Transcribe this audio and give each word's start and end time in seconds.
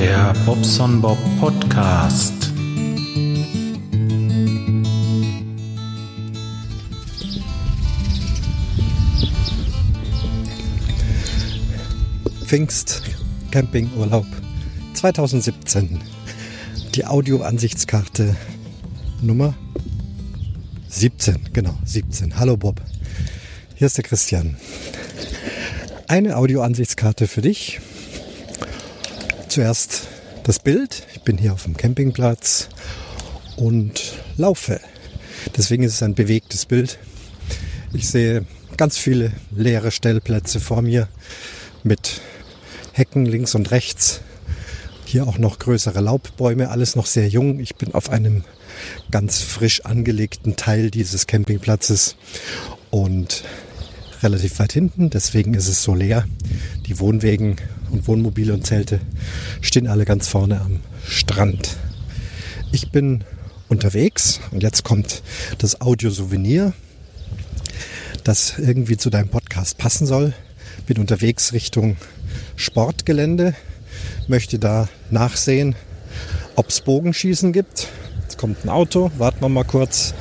Der 0.00 0.32
Bobson 0.46 1.00
Bob 1.00 1.18
Podcast. 1.40 2.32
Pfingst 12.44 13.02
Campingurlaub 13.50 14.24
2017. 14.94 16.00
Die 16.94 17.04
Audio-Ansichtskarte 17.04 18.36
Nummer 19.20 19.54
17, 20.90 21.48
genau, 21.52 21.76
17. 21.84 22.38
Hallo 22.38 22.56
Bob. 22.56 22.80
Hier 23.74 23.88
ist 23.88 23.96
der 23.96 24.04
Christian. 24.04 24.58
Eine 26.06 26.36
Audio-Ansichtskarte 26.36 27.26
für 27.26 27.40
dich. 27.42 27.80
Zuerst 29.48 30.08
das 30.44 30.58
Bild. 30.58 31.06
Ich 31.14 31.22
bin 31.22 31.38
hier 31.38 31.54
auf 31.54 31.64
dem 31.64 31.74
Campingplatz 31.74 32.68
und 33.56 34.12
laufe. 34.36 34.78
Deswegen 35.56 35.84
ist 35.84 35.94
es 35.94 36.02
ein 36.02 36.14
bewegtes 36.14 36.66
Bild. 36.66 36.98
Ich 37.94 38.08
sehe 38.10 38.44
ganz 38.76 38.98
viele 38.98 39.32
leere 39.50 39.90
Stellplätze 39.90 40.60
vor 40.60 40.82
mir 40.82 41.08
mit 41.82 42.20
Hecken 42.92 43.24
links 43.24 43.54
und 43.54 43.70
rechts. 43.70 44.20
Hier 45.06 45.26
auch 45.26 45.38
noch 45.38 45.58
größere 45.58 46.02
Laubbäume, 46.02 46.68
alles 46.68 46.94
noch 46.94 47.06
sehr 47.06 47.28
jung. 47.28 47.58
Ich 47.58 47.76
bin 47.76 47.94
auf 47.94 48.10
einem 48.10 48.44
ganz 49.10 49.40
frisch 49.40 49.86
angelegten 49.86 50.56
Teil 50.56 50.90
dieses 50.90 51.26
Campingplatzes 51.26 52.16
und 52.90 53.44
relativ 54.22 54.58
weit 54.58 54.74
hinten. 54.74 55.08
Deswegen 55.08 55.54
ist 55.54 55.68
es 55.68 55.82
so 55.82 55.94
leer. 55.94 56.26
Die 56.86 56.98
Wohnwegen 56.98 57.56
und 57.90 58.06
Wohnmobile 58.08 58.52
und 58.52 58.66
Zelte 58.66 59.00
stehen 59.60 59.86
alle 59.86 60.04
ganz 60.04 60.28
vorne 60.28 60.60
am 60.60 60.80
Strand. 61.06 61.76
Ich 62.72 62.90
bin 62.90 63.24
unterwegs 63.68 64.40
und 64.50 64.62
jetzt 64.62 64.84
kommt 64.84 65.22
das 65.58 65.80
Audiosouvenir, 65.80 66.72
das 68.24 68.58
irgendwie 68.58 68.96
zu 68.96 69.10
deinem 69.10 69.28
Podcast 69.28 69.78
passen 69.78 70.06
soll. 70.06 70.34
Bin 70.86 70.98
unterwegs 70.98 71.52
Richtung 71.52 71.96
Sportgelände, 72.56 73.54
möchte 74.26 74.58
da 74.58 74.88
nachsehen, 75.10 75.74
ob 76.56 76.68
es 76.68 76.80
Bogenschießen 76.80 77.52
gibt. 77.52 77.88
Jetzt 78.22 78.38
kommt 78.38 78.64
ein 78.64 78.68
Auto, 78.68 79.10
warten 79.18 79.40
wir 79.40 79.48
mal 79.48 79.64
kurz. 79.64 80.14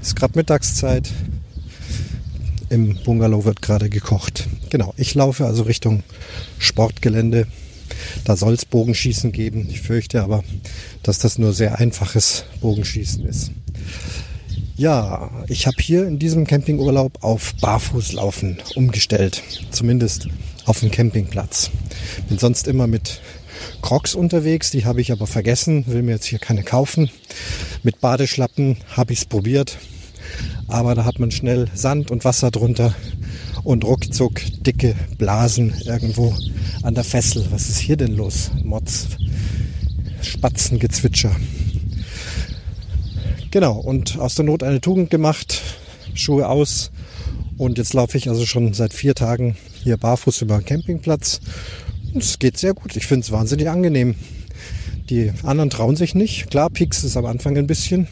Ist 0.00 0.16
gerade 0.16 0.38
Mittagszeit. 0.38 1.10
Im 2.70 2.98
Bungalow 3.04 3.44
wird 3.44 3.62
gerade 3.62 3.88
gekocht. 3.88 4.46
Genau, 4.70 4.92
ich 4.96 5.14
laufe 5.14 5.46
also 5.46 5.62
Richtung 5.62 6.02
Sportgelände. 6.58 7.46
Da 8.24 8.36
soll 8.36 8.54
es 8.54 8.64
Bogenschießen 8.64 9.32
geben. 9.32 9.68
Ich 9.70 9.80
fürchte 9.80 10.22
aber, 10.22 10.44
dass 11.02 11.18
das 11.18 11.38
nur 11.38 11.52
sehr 11.52 11.78
einfaches 11.78 12.44
Bogenschießen 12.60 13.24
ist. 13.26 13.50
Ja, 14.76 15.30
ich 15.48 15.66
habe 15.66 15.76
hier 15.80 16.06
in 16.06 16.18
diesem 16.18 16.46
Campingurlaub 16.46 17.24
auf 17.24 17.54
Barfußlaufen 17.60 18.58
umgestellt. 18.76 19.42
Zumindest 19.70 20.28
auf 20.66 20.80
dem 20.80 20.90
Campingplatz. 20.90 21.70
Bin 22.28 22.38
sonst 22.38 22.68
immer 22.68 22.86
mit 22.86 23.20
Crocs 23.82 24.14
unterwegs, 24.14 24.70
die 24.70 24.84
habe 24.84 25.00
ich 25.00 25.10
aber 25.10 25.26
vergessen, 25.26 25.84
will 25.86 26.02
mir 26.02 26.12
jetzt 26.12 26.26
hier 26.26 26.38
keine 26.38 26.62
kaufen. 26.62 27.10
Mit 27.82 28.00
Badeschlappen 28.00 28.76
habe 28.90 29.12
ich 29.12 29.20
es 29.20 29.24
probiert, 29.24 29.78
aber 30.68 30.94
da 30.94 31.04
hat 31.04 31.18
man 31.18 31.30
schnell 31.30 31.68
Sand 31.74 32.10
und 32.10 32.24
Wasser 32.24 32.50
drunter 32.50 32.94
und 33.64 33.84
ruckzuck 33.84 34.40
dicke 34.64 34.94
Blasen 35.16 35.74
irgendwo 35.84 36.34
an 36.82 36.94
der 36.94 37.04
Fessel. 37.04 37.46
Was 37.50 37.68
ist 37.68 37.78
hier 37.78 37.96
denn 37.96 38.16
los? 38.16 38.50
Mods, 38.62 39.08
Spatzengezwitscher. 40.20 41.34
Genau, 43.50 43.78
und 43.78 44.18
aus 44.18 44.34
der 44.34 44.44
Not 44.44 44.62
eine 44.62 44.80
Tugend 44.80 45.10
gemacht, 45.10 45.62
Schuhe 46.14 46.48
aus. 46.48 46.90
Und 47.56 47.78
jetzt 47.78 47.94
laufe 47.94 48.18
ich 48.18 48.28
also 48.28 48.46
schon 48.46 48.72
seit 48.74 48.92
vier 48.92 49.14
Tagen 49.14 49.56
hier 49.82 49.96
barfuß 49.96 50.42
über 50.42 50.58
den 50.58 50.66
Campingplatz. 50.66 51.40
Es 52.14 52.38
geht 52.38 52.58
sehr 52.58 52.74
gut. 52.74 52.94
Ich 52.96 53.06
finde 53.06 53.24
es 53.24 53.32
wahnsinnig 53.32 53.68
angenehm. 53.68 54.14
Die 55.10 55.32
anderen 55.42 55.70
trauen 55.70 55.96
sich 55.96 56.14
nicht. 56.14 56.50
Klar, 56.50 56.70
piekst 56.70 57.04
es 57.04 57.16
am 57.16 57.24
Anfang 57.24 57.56
ein 57.56 57.66
bisschen. 57.66 58.06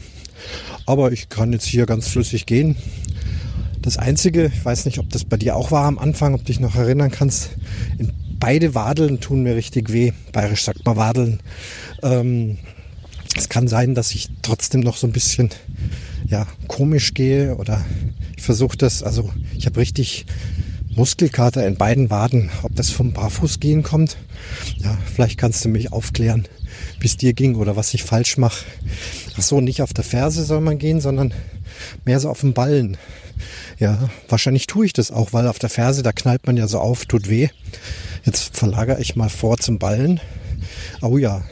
Aber 0.87 1.11
ich 1.11 1.27
kann 1.27 1.51
jetzt 1.51 1.65
hier 1.65 1.85
ganz 1.85 2.07
flüssig 2.07 2.45
gehen. 2.45 2.77
Das 3.81 3.97
Einzige, 3.97 4.49
ich 4.53 4.65
weiß 4.65 4.85
nicht, 4.85 4.99
ob 4.99 5.09
das 5.09 5.25
bei 5.25 5.37
dir 5.37 5.55
auch 5.55 5.69
war 5.69 5.85
am 5.85 5.99
Anfang, 5.99 6.33
ob 6.33 6.39
du 6.39 6.45
dich 6.45 6.61
noch 6.61 6.75
erinnern 6.75 7.11
kannst, 7.11 7.51
beide 8.39 8.73
Wadeln 8.73 9.19
tun 9.19 9.43
mir 9.43 9.55
richtig 9.55 9.91
weh. 9.91 10.13
Bayerisch 10.31 10.63
sagt 10.63 10.85
man 10.85 10.95
Wadeln. 10.95 11.41
Ähm, 12.01 12.57
es 13.35 13.49
kann 13.49 13.67
sein, 13.67 13.95
dass 13.95 14.13
ich 14.13 14.29
trotzdem 14.41 14.79
noch 14.79 14.95
so 14.95 15.07
ein 15.07 15.13
bisschen 15.13 15.49
ja, 16.25 16.47
komisch 16.67 17.13
gehe 17.13 17.55
oder 17.55 17.85
ich 18.37 18.43
versuche 18.43 18.77
das, 18.77 19.03
also 19.03 19.29
ich 19.57 19.65
habe 19.65 19.79
richtig 19.79 20.25
Muskelkater 20.97 21.65
in 21.67 21.77
beiden 21.77 22.09
Waden. 22.09 22.49
Ob 22.63 22.75
das 22.75 22.89
vom 22.89 23.13
Barfußgehen 23.13 23.83
kommt, 23.83 24.17
ja, 24.77 24.97
vielleicht 25.13 25.37
kannst 25.37 25.63
du 25.63 25.69
mich 25.69 25.93
aufklären, 25.93 26.47
wie 26.99 27.05
es 27.05 27.17
dir 27.17 27.33
ging 27.33 27.55
oder 27.55 27.75
was 27.75 27.93
ich 27.93 28.03
falsch 28.03 28.37
mache. 28.37 28.65
Ach 29.37 29.43
so, 29.43 29.61
nicht 29.61 29.83
auf 29.83 29.93
der 29.93 30.03
Ferse 30.03 30.43
soll 30.43 30.59
man 30.59 30.79
gehen, 30.79 30.99
sondern 30.99 31.35
mehr 32.03 32.19
so 32.19 32.29
auf 32.31 32.41
dem 32.41 32.53
Ballen. 32.53 32.97
Ja, 33.77 34.09
wahrscheinlich 34.27 34.65
tue 34.65 34.87
ich 34.87 34.93
das 34.93 35.11
auch, 35.11 35.33
weil 35.33 35.47
auf 35.47 35.59
der 35.59 35.69
Ferse, 35.69 36.01
da 36.01 36.11
knallt 36.11 36.47
man 36.47 36.57
ja 36.57 36.67
so 36.67 36.79
auf, 36.79 37.05
tut 37.05 37.29
weh. 37.29 37.49
Jetzt 38.25 38.57
verlagere 38.57 38.99
ich 38.99 39.15
mal 39.15 39.29
vor 39.29 39.57
zum 39.57 39.77
Ballen. 39.77 40.19
Oh 41.03 41.19
ja, 41.19 41.43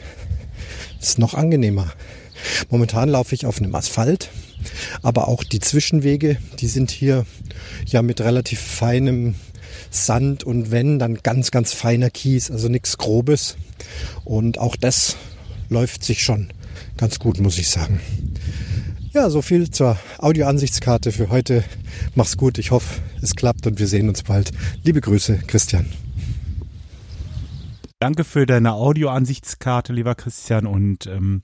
ist 1.00 1.20
noch 1.20 1.34
angenehmer. 1.34 1.92
Momentan 2.70 3.08
laufe 3.08 3.34
ich 3.34 3.46
auf 3.46 3.58
einem 3.58 3.74
Asphalt, 3.74 4.30
aber 5.02 5.28
auch 5.28 5.44
die 5.44 5.60
Zwischenwege, 5.60 6.38
die 6.58 6.68
sind 6.68 6.90
hier 6.90 7.26
ja 7.86 8.02
mit 8.02 8.20
relativ 8.20 8.60
feinem 8.60 9.34
Sand 9.90 10.44
und 10.44 10.70
wenn, 10.70 10.98
dann 10.98 11.16
ganz, 11.22 11.50
ganz 11.50 11.72
feiner 11.72 12.10
Kies, 12.10 12.50
also 12.50 12.68
nichts 12.68 12.98
Grobes. 12.98 13.56
Und 14.24 14.58
auch 14.58 14.76
das 14.76 15.16
läuft 15.68 16.04
sich 16.04 16.22
schon 16.22 16.48
ganz 16.96 17.18
gut, 17.18 17.40
muss 17.40 17.58
ich 17.58 17.68
sagen. 17.68 18.00
Ja, 19.12 19.30
so 19.30 19.40
viel 19.40 19.70
zur 19.70 19.98
Audioansichtskarte 20.18 21.10
für 21.10 21.30
heute. 21.30 21.64
Mach's 22.14 22.36
gut, 22.36 22.58
ich 22.58 22.70
hoffe, 22.70 23.00
es 23.22 23.34
klappt 23.34 23.66
und 23.66 23.78
wir 23.78 23.86
sehen 23.86 24.08
uns 24.08 24.22
bald. 24.22 24.50
Liebe 24.82 25.00
Grüße, 25.00 25.38
Christian. 25.46 25.86
Danke 27.98 28.24
für 28.24 28.44
deine 28.44 28.74
Audioansichtskarte, 28.74 29.94
lieber 29.94 30.14
Christian. 30.14 30.66
Und 30.66 31.06
ähm, 31.06 31.42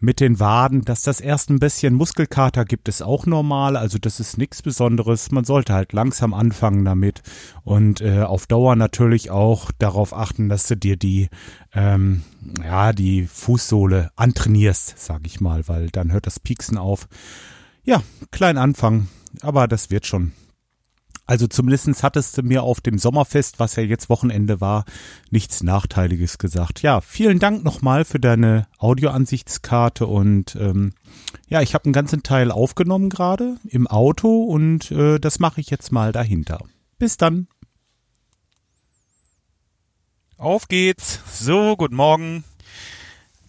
mit 0.00 0.18
den 0.18 0.40
Waden, 0.40 0.82
dass 0.82 1.02
das 1.02 1.20
erst 1.20 1.50
ein 1.50 1.60
bisschen 1.60 1.94
Muskelkater 1.94 2.64
gibt, 2.64 2.88
ist 2.88 3.00
auch 3.00 3.26
normal. 3.26 3.76
Also 3.76 3.98
das 3.98 4.18
ist 4.18 4.36
nichts 4.36 4.60
Besonderes. 4.60 5.30
Man 5.30 5.44
sollte 5.44 5.72
halt 5.72 5.92
langsam 5.92 6.34
anfangen 6.34 6.84
damit 6.84 7.22
und 7.62 8.00
äh, 8.00 8.22
auf 8.22 8.48
Dauer 8.48 8.74
natürlich 8.74 9.30
auch 9.30 9.70
darauf 9.78 10.12
achten, 10.16 10.48
dass 10.48 10.66
du 10.66 10.76
dir 10.76 10.96
die 10.96 11.28
ähm, 11.72 12.24
ja 12.60 12.92
die 12.92 13.28
Fußsohle 13.28 14.10
antrainierst, 14.16 14.94
sag 14.98 15.20
ich 15.26 15.40
mal, 15.40 15.68
weil 15.68 15.90
dann 15.90 16.10
hört 16.10 16.26
das 16.26 16.40
Pieksen 16.40 16.76
auf. 16.76 17.06
Ja, 17.84 18.02
klein 18.32 18.58
Anfang, 18.58 19.06
aber 19.42 19.68
das 19.68 19.90
wird 19.90 20.06
schon. 20.06 20.32
Also 21.26 21.46
zumindestens 21.46 22.02
hattest 22.02 22.36
du 22.36 22.42
mir 22.42 22.62
auf 22.62 22.82
dem 22.82 22.98
Sommerfest, 22.98 23.58
was 23.58 23.76
ja 23.76 23.82
jetzt 23.82 24.10
Wochenende 24.10 24.60
war, 24.60 24.84
nichts 25.30 25.62
Nachteiliges 25.62 26.36
gesagt. 26.36 26.82
Ja, 26.82 27.00
vielen 27.00 27.38
Dank 27.38 27.64
nochmal 27.64 28.04
für 28.04 28.20
deine 28.20 28.66
Audioansichtskarte 28.78 30.06
und 30.06 30.54
ähm, 30.56 30.92
ja, 31.48 31.62
ich 31.62 31.72
habe 31.72 31.86
einen 31.86 31.94
ganzen 31.94 32.22
Teil 32.22 32.50
aufgenommen 32.50 33.08
gerade 33.08 33.56
im 33.68 33.86
Auto 33.86 34.44
und 34.44 34.90
äh, 34.90 35.18
das 35.18 35.38
mache 35.38 35.62
ich 35.62 35.70
jetzt 35.70 35.92
mal 35.92 36.12
dahinter. 36.12 36.58
Bis 36.98 37.16
dann. 37.16 37.48
Auf 40.36 40.68
geht's. 40.68 41.20
So, 41.32 41.74
guten 41.76 41.96
Morgen. 41.96 42.44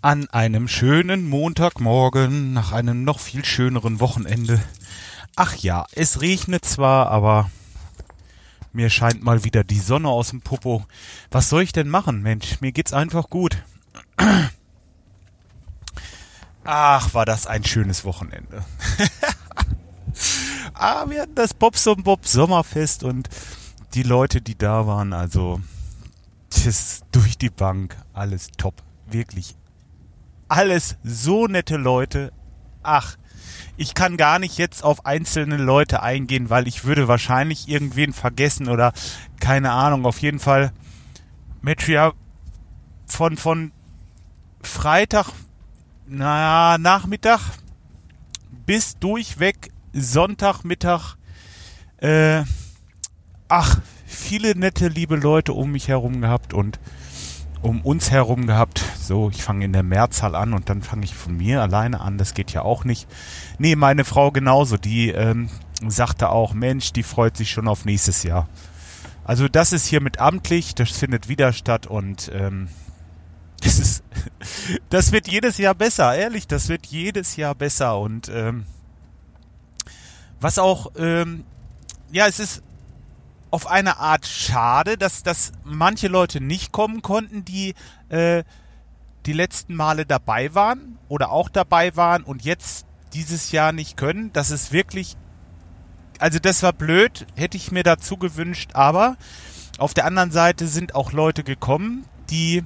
An 0.01 0.29
einem 0.29 0.69
schönen 0.69 1.27
Montagmorgen 1.27 2.53
nach 2.53 2.71
einem 2.71 3.03
noch 3.03 3.19
viel 3.19 3.43
schöneren 3.43 3.99
Wochenende. 3.99 4.61
Ach 5.35 5.55
ja, 5.57 5.85
es 5.91 6.21
regnet 6.21 6.63
zwar, 6.63 7.09
aber 7.09 7.49
mir 8.75 8.89
scheint 8.89 9.23
mal 9.23 9.43
wieder 9.43 9.63
die 9.63 9.79
Sonne 9.79 10.09
aus 10.09 10.29
dem 10.29 10.41
Popo. 10.41 10.85
Was 11.31 11.49
soll 11.49 11.63
ich 11.63 11.71
denn 11.71 11.87
machen, 11.87 12.21
Mensch? 12.21 12.61
Mir 12.61 12.71
geht's 12.71 12.93
einfach 12.93 13.29
gut. 13.29 13.63
Ach, 16.63 17.13
war 17.13 17.25
das 17.25 17.47
ein 17.47 17.63
schönes 17.63 18.03
Wochenende. 18.03 18.65
ah, 20.73 21.09
wir 21.09 21.21
hatten 21.21 21.35
das 21.35 21.53
Bobs 21.53 21.87
und 21.87 22.03
Bob 22.03 22.27
Sommerfest 22.27 23.03
und 23.03 23.29
die 23.93 24.03
Leute, 24.03 24.41
die 24.41 24.57
da 24.57 24.85
waren, 24.87 25.13
also 25.13 25.61
das 26.49 27.03
durch 27.11 27.37
die 27.37 27.49
Bank, 27.49 27.95
alles 28.13 28.49
top. 28.57 28.81
Wirklich. 29.07 29.55
Alles 30.47 30.97
so 31.03 31.47
nette 31.47 31.77
Leute. 31.77 32.33
Ach, 32.83 33.15
ich 33.77 33.93
kann 33.93 34.17
gar 34.17 34.39
nicht 34.39 34.57
jetzt 34.57 34.83
auf 34.83 35.05
einzelne 35.05 35.57
Leute 35.57 36.01
eingehen, 36.01 36.49
weil 36.49 36.67
ich 36.67 36.85
würde 36.85 37.07
wahrscheinlich 37.07 37.67
irgendwen 37.67 38.13
vergessen 38.13 38.69
oder 38.69 38.93
keine 39.39 39.71
Ahnung. 39.71 40.05
Auf 40.05 40.19
jeden 40.19 40.39
Fall, 40.39 40.71
Metria, 41.61 42.13
von, 43.05 43.37
von 43.37 43.71
Freitag, 44.61 45.31
naja, 46.07 46.77
Nachmittag 46.77 47.39
bis 48.65 48.97
durchweg 48.97 49.69
Sonntagmittag, 49.93 51.15
äh, 51.97 52.43
ach, 53.47 53.79
viele 54.05 54.57
nette, 54.57 54.87
liebe 54.87 55.15
Leute 55.15 55.53
um 55.53 55.71
mich 55.71 55.87
herum 55.87 56.21
gehabt 56.21 56.53
und 56.53 56.79
um 57.65 57.81
uns 57.81 58.11
herum 58.11 58.45
gehabt. 58.45 58.83
So, 58.99 59.31
ich 59.31 59.41
fange 59.41 59.65
in 59.65 59.73
der 59.73 59.81
Mehrzahl 59.81 60.35
an 60.35 60.53
und 60.53 60.69
dann 60.69 60.83
fange 60.83 61.03
ich 61.03 61.15
von 61.15 61.35
mir 61.35 61.63
alleine 61.63 61.99
an. 61.99 62.19
Das 62.19 62.35
geht 62.35 62.53
ja 62.53 62.61
auch 62.61 62.83
nicht. 62.85 63.07
Nee, 63.57 63.75
meine 63.75 64.05
Frau 64.05 64.29
genauso. 64.29 64.77
Die 64.77 65.09
ähm, 65.09 65.49
sagte 65.87 66.29
auch, 66.29 66.53
Mensch, 66.53 66.93
die 66.93 67.01
freut 67.01 67.35
sich 67.35 67.49
schon 67.49 67.67
auf 67.67 67.83
nächstes 67.83 68.21
Jahr. 68.21 68.47
Also 69.23 69.47
das 69.47 69.73
ist 69.73 69.87
hier 69.87 69.99
mit 69.99 70.19
amtlich, 70.19 70.75
das 70.75 70.91
findet 70.91 71.27
wieder 71.27 71.53
statt 71.53 71.87
und 71.87 72.29
ähm, 72.35 72.67
das 73.63 73.79
ist, 73.79 74.03
das 74.89 75.11
wird 75.11 75.27
jedes 75.27 75.57
Jahr 75.57 75.73
besser, 75.73 76.13
ehrlich, 76.13 76.45
das 76.45 76.69
wird 76.69 76.85
jedes 76.85 77.35
Jahr 77.35 77.55
besser 77.55 77.97
und 77.97 78.29
ähm, 78.29 78.65
was 80.39 80.59
auch, 80.59 80.91
ähm, 80.97 81.45
ja, 82.11 82.27
es 82.27 82.39
ist 82.39 82.61
auf 83.51 83.67
eine 83.67 83.97
Art 83.97 84.25
schade, 84.25 84.97
dass, 84.97 85.23
dass 85.23 85.51
manche 85.63 86.07
Leute 86.07 86.41
nicht 86.41 86.71
kommen 86.71 87.01
konnten, 87.01 87.45
die 87.45 87.73
äh, 88.09 88.43
die 89.25 89.33
letzten 89.33 89.75
Male 89.75 90.05
dabei 90.05 90.53
waren 90.53 90.99
oder 91.07 91.31
auch 91.31 91.49
dabei 91.49 91.95
waren 91.95 92.23
und 92.23 92.43
jetzt 92.43 92.85
dieses 93.13 93.51
Jahr 93.51 93.71
nicht 93.71 93.97
können. 93.97 94.31
Das 94.33 94.51
ist 94.51 94.71
wirklich, 94.71 95.15
also 96.19 96.39
das 96.39 96.63
war 96.63 96.73
blöd, 96.73 97.25
hätte 97.35 97.57
ich 97.57 97.71
mir 97.71 97.83
dazu 97.83 98.17
gewünscht, 98.17 98.71
aber 98.73 99.17
auf 99.77 99.93
der 99.93 100.05
anderen 100.05 100.31
Seite 100.31 100.67
sind 100.67 100.95
auch 100.95 101.11
Leute 101.11 101.43
gekommen, 101.43 102.05
die 102.29 102.63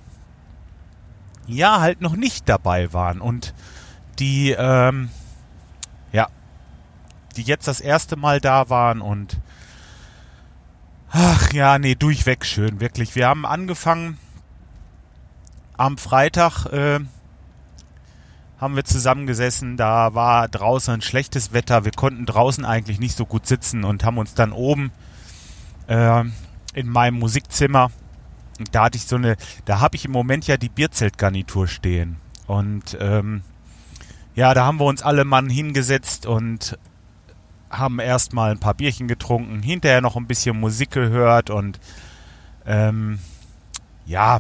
ja 1.48 1.80
halt 1.80 2.02
noch 2.02 2.16
nicht 2.16 2.48
dabei 2.48 2.94
waren 2.94 3.22
und 3.22 3.54
die 4.20 4.52
ähm, 4.52 5.10
ja, 6.12 6.28
die 7.36 7.44
jetzt 7.44 7.68
das 7.68 7.80
erste 7.80 8.16
Mal 8.16 8.42
da 8.42 8.70
waren 8.70 9.02
und 9.02 9.38
Ach 11.12 11.52
ja, 11.54 11.80
nee, 11.80 11.96
durchweg 11.96 12.46
schön, 12.46 12.80
wirklich. 12.80 13.16
Wir 13.16 13.28
haben 13.28 13.46
angefangen 13.46 14.20
am 15.76 15.98
Freitag, 15.98 16.68
äh, 16.68 17.00
haben 18.60 18.76
wir 18.76 18.84
zusammengesessen, 18.84 19.76
da 19.76 20.14
war 20.14 20.48
draußen 20.48 20.94
ein 20.94 21.02
schlechtes 21.02 21.52
Wetter, 21.52 21.86
wir 21.86 21.94
konnten 21.94 22.26
draußen 22.26 22.64
eigentlich 22.64 23.00
nicht 23.00 23.18
so 23.18 23.26
gut 23.26 23.48
sitzen 23.48 23.86
und 23.86 24.04
haben 24.04 24.18
uns 24.18 24.36
dann 24.36 24.52
oben 24.52 24.92
äh, 25.88 26.24
in 26.74 26.88
meinem 26.88 27.18
Musikzimmer, 27.18 27.90
da 28.72 28.84
hatte 28.84 28.98
ich 28.98 29.06
so 29.06 29.16
eine, 29.16 29.38
da 29.66 29.80
habe 29.80 29.96
ich 29.96 30.06
im 30.06 30.12
Moment 30.12 30.46
ja 30.46 30.58
die 30.58 30.70
Bierzeltgarnitur 30.70 31.68
stehen. 31.68 32.18
Und 32.46 32.98
ähm, 33.00 33.42
ja, 34.36 34.54
da 34.54 34.66
haben 34.66 34.80
wir 34.80 34.86
uns 34.86 35.02
alle 35.02 35.26
Mann 35.26 35.50
hingesetzt 35.50 36.26
und 36.26 36.78
haben 37.70 38.00
erstmal 38.00 38.52
ein 38.52 38.60
paar 38.60 38.74
Bierchen 38.74 39.08
getrunken, 39.08 39.62
hinterher 39.62 40.02
noch 40.02 40.16
ein 40.16 40.28
bisschen 40.28 40.60
Musik 40.60 40.92
gehört 40.92 41.50
und 41.50 41.80
ähm, 42.66 43.20
ja, 44.06 44.40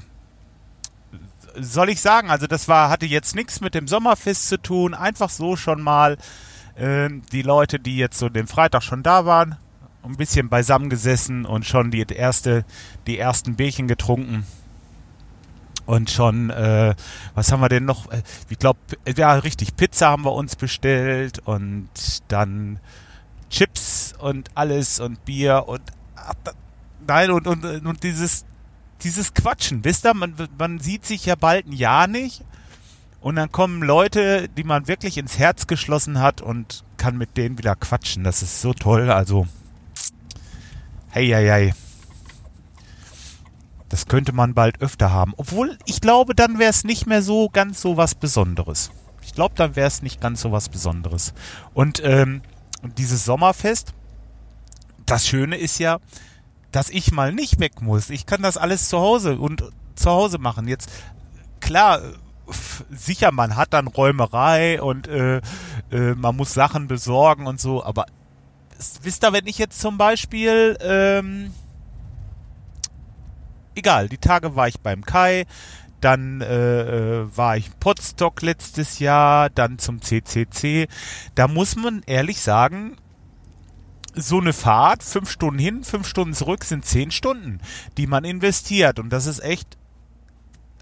soll 1.56 1.90
ich 1.90 2.02
sagen, 2.02 2.30
also 2.30 2.48
das 2.48 2.68
war, 2.68 2.90
hatte 2.90 3.06
jetzt 3.06 3.36
nichts 3.36 3.62
mit 3.62 3.76
dem 3.76 3.88
Sommerfest 3.88 4.48
zu 4.48 4.62
tun, 4.62 4.94
einfach 4.94 5.30
so 5.30 5.56
schon 5.56 5.81
mal 5.81 6.18
ähm, 6.78 7.22
die 7.31 7.42
Leute, 7.42 7.80
die 7.80 7.98
jetzt 7.98 8.18
so 8.18 8.30
den 8.30 8.48
Freitag 8.48 8.84
schon 8.84 9.04
da 9.04 9.26
waren, 9.26 9.58
ein 10.04 10.18
bisschen 10.18 10.50
beisammen 10.50 10.90
gesessen 10.90 11.46
und 11.46 11.66
schon 11.66 11.92
die 11.92 12.02
erste, 12.02 12.66
die 13.08 13.18
ersten 13.18 13.56
Bierchen 13.56 13.88
getrunken. 13.88 14.46
Und 15.86 16.12
schon, 16.12 16.52
äh, 16.52 16.94
was 17.34 17.52
haben 17.52 17.62
wir 17.62 17.70
denn 17.70 17.86
noch? 17.86 18.12
Äh, 18.12 18.22
ich 18.50 18.60
glaube, 18.60 18.80
ja, 19.18 19.34
richtig, 19.34 19.76
Pizza 19.76 20.10
haben 20.10 20.24
wir 20.24 20.34
uns 20.34 20.56
bestellt 20.56 21.40
und 21.40 21.90
dann 22.28 22.80
Chips 23.50 24.13
und 24.19 24.50
alles 24.56 25.00
und 25.00 25.24
Bier 25.25 25.66
und 25.68 25.81
nein 27.07 27.31
und, 27.31 27.48
und, 27.48 27.66
und 27.66 28.04
dieses 28.04 28.46
dieses 29.04 29.34
Quatschen, 29.34 29.84
wisst 29.86 30.06
ihr, 30.06 30.13
man, 30.13 30.36
man 30.57 30.80
sieht 30.80 31.06
sich 31.06 31.25
ja 31.25 31.36
bald 31.36 31.68
ein 31.68 31.74
Jahr 31.74 32.07
nicht 32.07 32.44
und 33.22 33.36
dann 33.36 33.51
kommen 33.51 33.81
Leute, 33.81 34.50
die 34.50 34.63
man 34.63 34.88
wirklich 34.88 35.18
ins 35.18 35.38
Herz 35.38 35.68
geschlossen 35.68 36.19
hat 36.19 36.42
und 36.42 36.84
kann 36.98 37.18
mit 37.18 37.38
denen 37.38 37.57
wieder 37.57 37.75
quatschen. 37.75 38.24
Das 38.24 38.42
ist 38.42 38.62
so 38.62 38.74
toll, 38.74 39.10
also 39.12 39.48
hey, 41.10 41.28
hey, 41.28 41.48
hey. 41.48 41.74
Das 43.90 44.06
könnte 44.06 44.34
man 44.34 44.54
bald 44.54 44.81
öfter 44.81 45.12
haben. 45.12 45.34
Obwohl, 45.38 45.78
ich 45.86 46.00
glaube, 46.00 46.36
dann 46.36 46.60
wäre 46.60 46.69
es 46.69 46.84
nicht 46.84 47.07
mehr 47.07 47.24
so 47.24 47.50
ganz 47.50 47.81
so 47.81 47.98
was 47.98 48.13
Besonderes. 48.13 48.92
Ich 49.24 49.34
glaube, 49.34 49.56
dann 49.56 49.75
wäre 49.75 49.88
es 49.88 50.04
nicht 50.04 50.22
ganz 50.22 50.42
so 50.42 50.52
was 50.52 50.69
Besonderes. 50.69 51.34
Und 51.74 52.02
ähm, 52.04 52.42
dieses 52.84 53.26
Sommerfest, 53.26 53.94
das 55.06 55.28
Schöne 55.28 55.58
ist 55.58 55.80
ja, 55.80 56.00
dass 56.72 56.90
ich 56.90 57.12
mal 57.12 57.34
nicht 57.34 57.60
weg 57.60 57.81
muss. 57.81 58.10
Ich 58.10 58.26
kann 58.26 58.42
das 58.42 58.58
alles 58.58 58.90
zu 58.90 59.00
Hause 59.00 59.40
und 59.40 59.64
zu 59.96 60.10
Hause 60.10 60.38
machen. 60.38 60.68
Jetzt, 60.68 60.90
klar, 61.60 62.02
sicher, 62.90 63.31
man 63.31 63.56
hat 63.56 63.74
dann 63.74 63.88
Räumerei 63.88 64.81
und 64.81 65.08
äh, 65.08 65.38
äh, 65.92 66.16
man 66.16 66.36
muss 66.36 66.54
Sachen 66.54 66.88
besorgen 66.88 67.48
und 67.48 67.60
so, 67.60 67.84
aber 67.84 68.06
wisst 69.02 69.24
ihr, 69.24 69.34
wenn 69.34 69.48
ich 69.48 69.58
jetzt 69.58 69.80
zum 69.80 69.98
Beispiel, 69.98 70.78
ähm, 70.81 71.54
egal, 73.76 74.10
die 74.10 74.18
Tage 74.18 74.56
war 74.56 74.68
ich 74.68 74.80
beim 74.80 75.04
Kai, 75.06 75.46
dann 76.01 76.42
äh, 76.42 76.81
äh, 77.22 77.38
war 77.38 77.57
ich 77.57 77.78
Potsdok 77.80 78.42
letztes 78.42 79.00
Jahr, 79.00 79.50
dann 79.50 79.80
zum 79.80 80.01
CCC. 80.01 80.88
Da 81.36 81.48
muss 81.48 81.75
man 81.75 82.01
ehrlich 82.06 82.42
sagen, 82.42 82.98
so 84.16 84.40
eine 84.40 84.54
Fahrt, 84.54 85.04
fünf 85.04 85.30
Stunden 85.30 85.60
hin, 85.60 85.84
fünf 85.84 86.07
Stunden 86.07 86.34
zurück, 86.34 86.63
sind 86.63 86.86
zehn 86.86 87.12
Stunden, 87.12 87.60
die 87.98 88.07
man 88.07 88.24
investiert. 88.24 89.00
Und 89.00 89.12
das 89.12 89.25
ist 89.25 89.44
echt, 89.44 89.78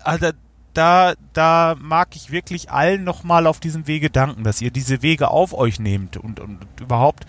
also 0.03 0.31
da, 0.73 1.15
da 1.33 1.75
mag 1.79 2.15
ich 2.15 2.31
wirklich 2.31 2.71
allen 2.71 3.03
nochmal 3.03 3.47
auf 3.47 3.59
diesem 3.59 3.87
Wege 3.87 4.09
danken, 4.09 4.43
dass 4.43 4.61
ihr 4.61 4.71
diese 4.71 5.01
Wege 5.01 5.29
auf 5.29 5.53
euch 5.53 5.79
nehmt 5.79 6.17
und, 6.17 6.39
und 6.39 6.59
überhaupt 6.79 7.25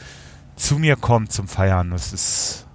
zu 0.56 0.78
mir 0.78 0.96
kommt 0.96 1.32
zum 1.32 1.48
Feiern. 1.48 1.90
Das 1.90 2.12
ist 2.12 2.67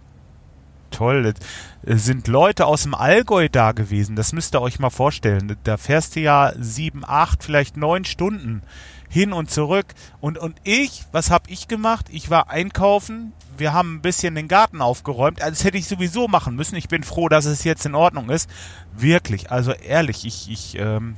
toll. 0.93 1.33
Es 1.81 2.05
sind 2.05 2.27
Leute 2.27 2.65
aus 2.65 2.83
dem 2.83 2.93
Allgäu 2.93 3.49
da 3.49 3.73
gewesen. 3.73 4.15
Das 4.15 4.31
müsst 4.33 4.55
ihr 4.55 4.61
euch 4.61 4.79
mal 4.79 4.89
vorstellen. 4.89 5.57
Da 5.63 5.77
fährst 5.77 6.15
du 6.15 6.21
ja 6.21 6.53
sieben, 6.57 7.03
acht, 7.05 7.43
vielleicht 7.43 7.75
neun 7.75 8.05
Stunden 8.05 8.61
hin 9.09 9.31
und 9.31 9.51
zurück. 9.51 9.87
Und, 10.21 10.37
und 10.37 10.55
ich, 10.63 11.05
was 11.11 11.29
habe 11.29 11.49
ich 11.49 11.67
gemacht? 11.67 12.07
Ich 12.09 12.29
war 12.29 12.49
einkaufen. 12.49 13.33
Wir 13.57 13.73
haben 13.73 13.95
ein 13.95 14.01
bisschen 14.01 14.33
den 14.33 14.47
Garten 14.47 14.81
aufgeräumt. 14.81 15.41
Also 15.41 15.51
das 15.51 15.63
hätte 15.63 15.77
ich 15.77 15.87
sowieso 15.87 16.27
machen 16.27 16.55
müssen. 16.55 16.75
Ich 16.75 16.87
bin 16.87 17.03
froh, 17.03 17.29
dass 17.29 17.45
es 17.45 17.63
jetzt 17.63 17.85
in 17.85 17.93
Ordnung 17.93 18.29
ist. 18.29 18.49
Wirklich, 18.95 19.51
also 19.51 19.71
ehrlich, 19.71 20.25
ich, 20.25 20.49
ich, 20.49 20.77
ähm, 20.79 21.15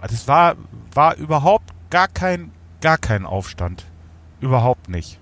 das 0.00 0.28
war, 0.28 0.56
war 0.92 1.16
überhaupt 1.16 1.72
gar 1.90 2.08
kein, 2.08 2.52
gar 2.80 2.98
kein 2.98 3.26
Aufstand. 3.26 3.84
Überhaupt 4.40 4.88
nicht. 4.88 5.18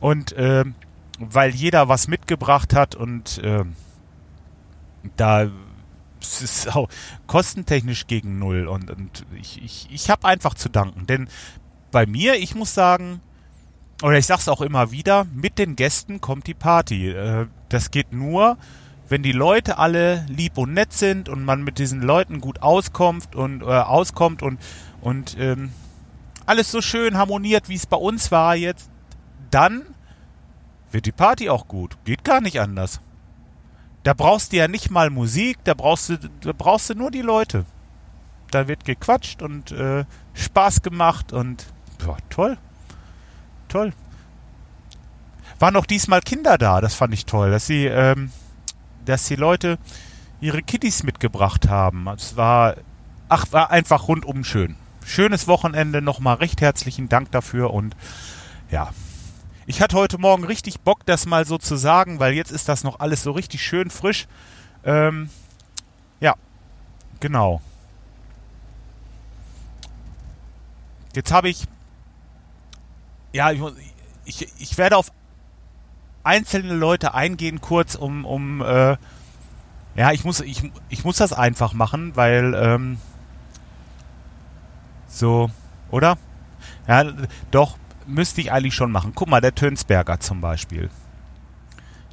Und 0.00 0.34
ähm, 0.36 0.74
weil 1.30 1.50
jeder 1.50 1.88
was 1.88 2.08
mitgebracht 2.08 2.74
hat 2.74 2.94
und 2.94 3.38
äh, 3.38 3.64
da 5.16 5.50
es 6.20 6.40
ist 6.40 6.76
auch 6.76 6.88
kostentechnisch 7.26 8.06
gegen 8.06 8.38
null 8.38 8.68
und, 8.68 8.90
und 8.90 9.26
ich, 9.38 9.62
ich, 9.62 9.88
ich 9.90 10.10
habe 10.10 10.28
einfach 10.28 10.54
zu 10.54 10.68
danken. 10.68 11.06
Denn 11.06 11.28
bei 11.90 12.06
mir, 12.06 12.36
ich 12.36 12.54
muss 12.54 12.74
sagen, 12.74 13.20
oder 14.02 14.18
ich 14.18 14.26
sag's 14.26 14.48
auch 14.48 14.60
immer 14.60 14.90
wieder, 14.92 15.26
mit 15.34 15.58
den 15.58 15.76
Gästen 15.76 16.20
kommt 16.20 16.46
die 16.46 16.54
Party. 16.54 17.10
Äh, 17.10 17.46
das 17.68 17.90
geht 17.90 18.12
nur, 18.12 18.56
wenn 19.08 19.22
die 19.22 19.32
Leute 19.32 19.78
alle 19.78 20.24
lieb 20.28 20.58
und 20.58 20.72
nett 20.74 20.92
sind 20.92 21.28
und 21.28 21.44
man 21.44 21.62
mit 21.62 21.78
diesen 21.78 22.02
Leuten 22.02 22.40
gut 22.40 22.62
auskommt 22.62 23.34
und 23.34 23.62
äh, 23.62 23.66
auskommt 23.66 24.42
und 24.42 24.58
und 25.00 25.36
ähm, 25.38 25.72
alles 26.46 26.70
so 26.70 26.80
schön 26.80 27.16
harmoniert, 27.16 27.68
wie 27.68 27.74
es 27.74 27.86
bei 27.86 27.96
uns 27.96 28.30
war 28.30 28.54
jetzt, 28.54 28.90
dann 29.50 29.82
wird 30.92 31.06
die 31.06 31.12
Party 31.12 31.48
auch 31.48 31.68
gut. 31.68 31.96
Geht 32.04 32.24
gar 32.24 32.40
nicht 32.40 32.60
anders. 32.60 33.00
Da 34.02 34.14
brauchst 34.14 34.52
du 34.52 34.56
ja 34.56 34.68
nicht 34.68 34.90
mal 34.90 35.10
Musik, 35.10 35.58
da 35.64 35.74
brauchst 35.74 36.08
du, 36.08 36.18
da 36.18 36.52
brauchst 36.52 36.90
du 36.90 36.94
nur 36.94 37.10
die 37.10 37.22
Leute. 37.22 37.64
Da 38.50 38.68
wird 38.68 38.84
gequatscht 38.84 39.42
und 39.42 39.72
äh, 39.72 40.04
Spaß 40.34 40.82
gemacht 40.82 41.32
und 41.32 41.66
ja, 42.06 42.16
toll. 42.28 42.58
Toll. 43.68 43.92
Waren 45.58 45.76
auch 45.76 45.86
diesmal 45.86 46.20
Kinder 46.20 46.58
da, 46.58 46.80
das 46.80 46.94
fand 46.94 47.14
ich 47.14 47.24
toll, 47.24 47.50
dass 47.50 47.66
sie, 47.66 47.86
ähm, 47.86 48.32
dass 49.04 49.26
die 49.26 49.36
Leute 49.36 49.78
ihre 50.40 50.62
Kiddies 50.62 51.04
mitgebracht 51.04 51.68
haben. 51.68 52.08
Es 52.08 52.36
war, 52.36 52.74
ach, 53.28 53.46
war 53.52 53.70
einfach 53.70 54.08
rundum 54.08 54.42
schön. 54.42 54.76
Schönes 55.04 55.46
Wochenende, 55.46 56.02
nochmal 56.02 56.36
recht 56.36 56.60
herzlichen 56.60 57.08
Dank 57.08 57.30
dafür 57.30 57.72
und 57.72 57.96
ja, 58.70 58.90
ich 59.66 59.80
hatte 59.80 59.96
heute 59.96 60.18
Morgen 60.18 60.44
richtig 60.44 60.80
Bock, 60.80 61.06
das 61.06 61.26
mal 61.26 61.44
so 61.44 61.58
zu 61.58 61.76
sagen, 61.76 62.18
weil 62.18 62.34
jetzt 62.34 62.50
ist 62.50 62.68
das 62.68 62.84
noch 62.84 63.00
alles 63.00 63.22
so 63.22 63.32
richtig 63.32 63.62
schön 63.62 63.90
frisch. 63.90 64.26
Ähm, 64.84 65.30
ja, 66.20 66.34
genau. 67.20 67.60
Jetzt 71.14 71.32
habe 71.32 71.48
ich, 71.48 71.64
ja, 73.32 73.52
ich, 73.52 73.60
ich, 74.24 74.48
ich 74.58 74.78
werde 74.78 74.96
auf 74.96 75.12
einzelne 76.24 76.74
Leute 76.74 77.14
eingehen 77.14 77.60
kurz, 77.60 77.94
um, 77.94 78.24
um 78.24 78.62
äh, 78.62 78.96
ja, 79.94 80.12
ich 80.12 80.24
muss, 80.24 80.40
ich, 80.40 80.72
ich 80.88 81.04
muss 81.04 81.18
das 81.18 81.32
einfach 81.32 81.74
machen, 81.74 82.16
weil, 82.16 82.54
ähm, 82.54 82.98
so, 85.06 85.50
oder? 85.90 86.16
Ja, 86.88 87.04
doch, 87.50 87.76
müsste 88.06 88.40
ich 88.40 88.52
eigentlich 88.52 88.74
schon 88.74 88.92
machen. 88.92 89.12
Guck 89.14 89.28
mal, 89.28 89.40
der 89.40 89.54
Tönsberger 89.54 90.20
zum 90.20 90.40
Beispiel. 90.40 90.90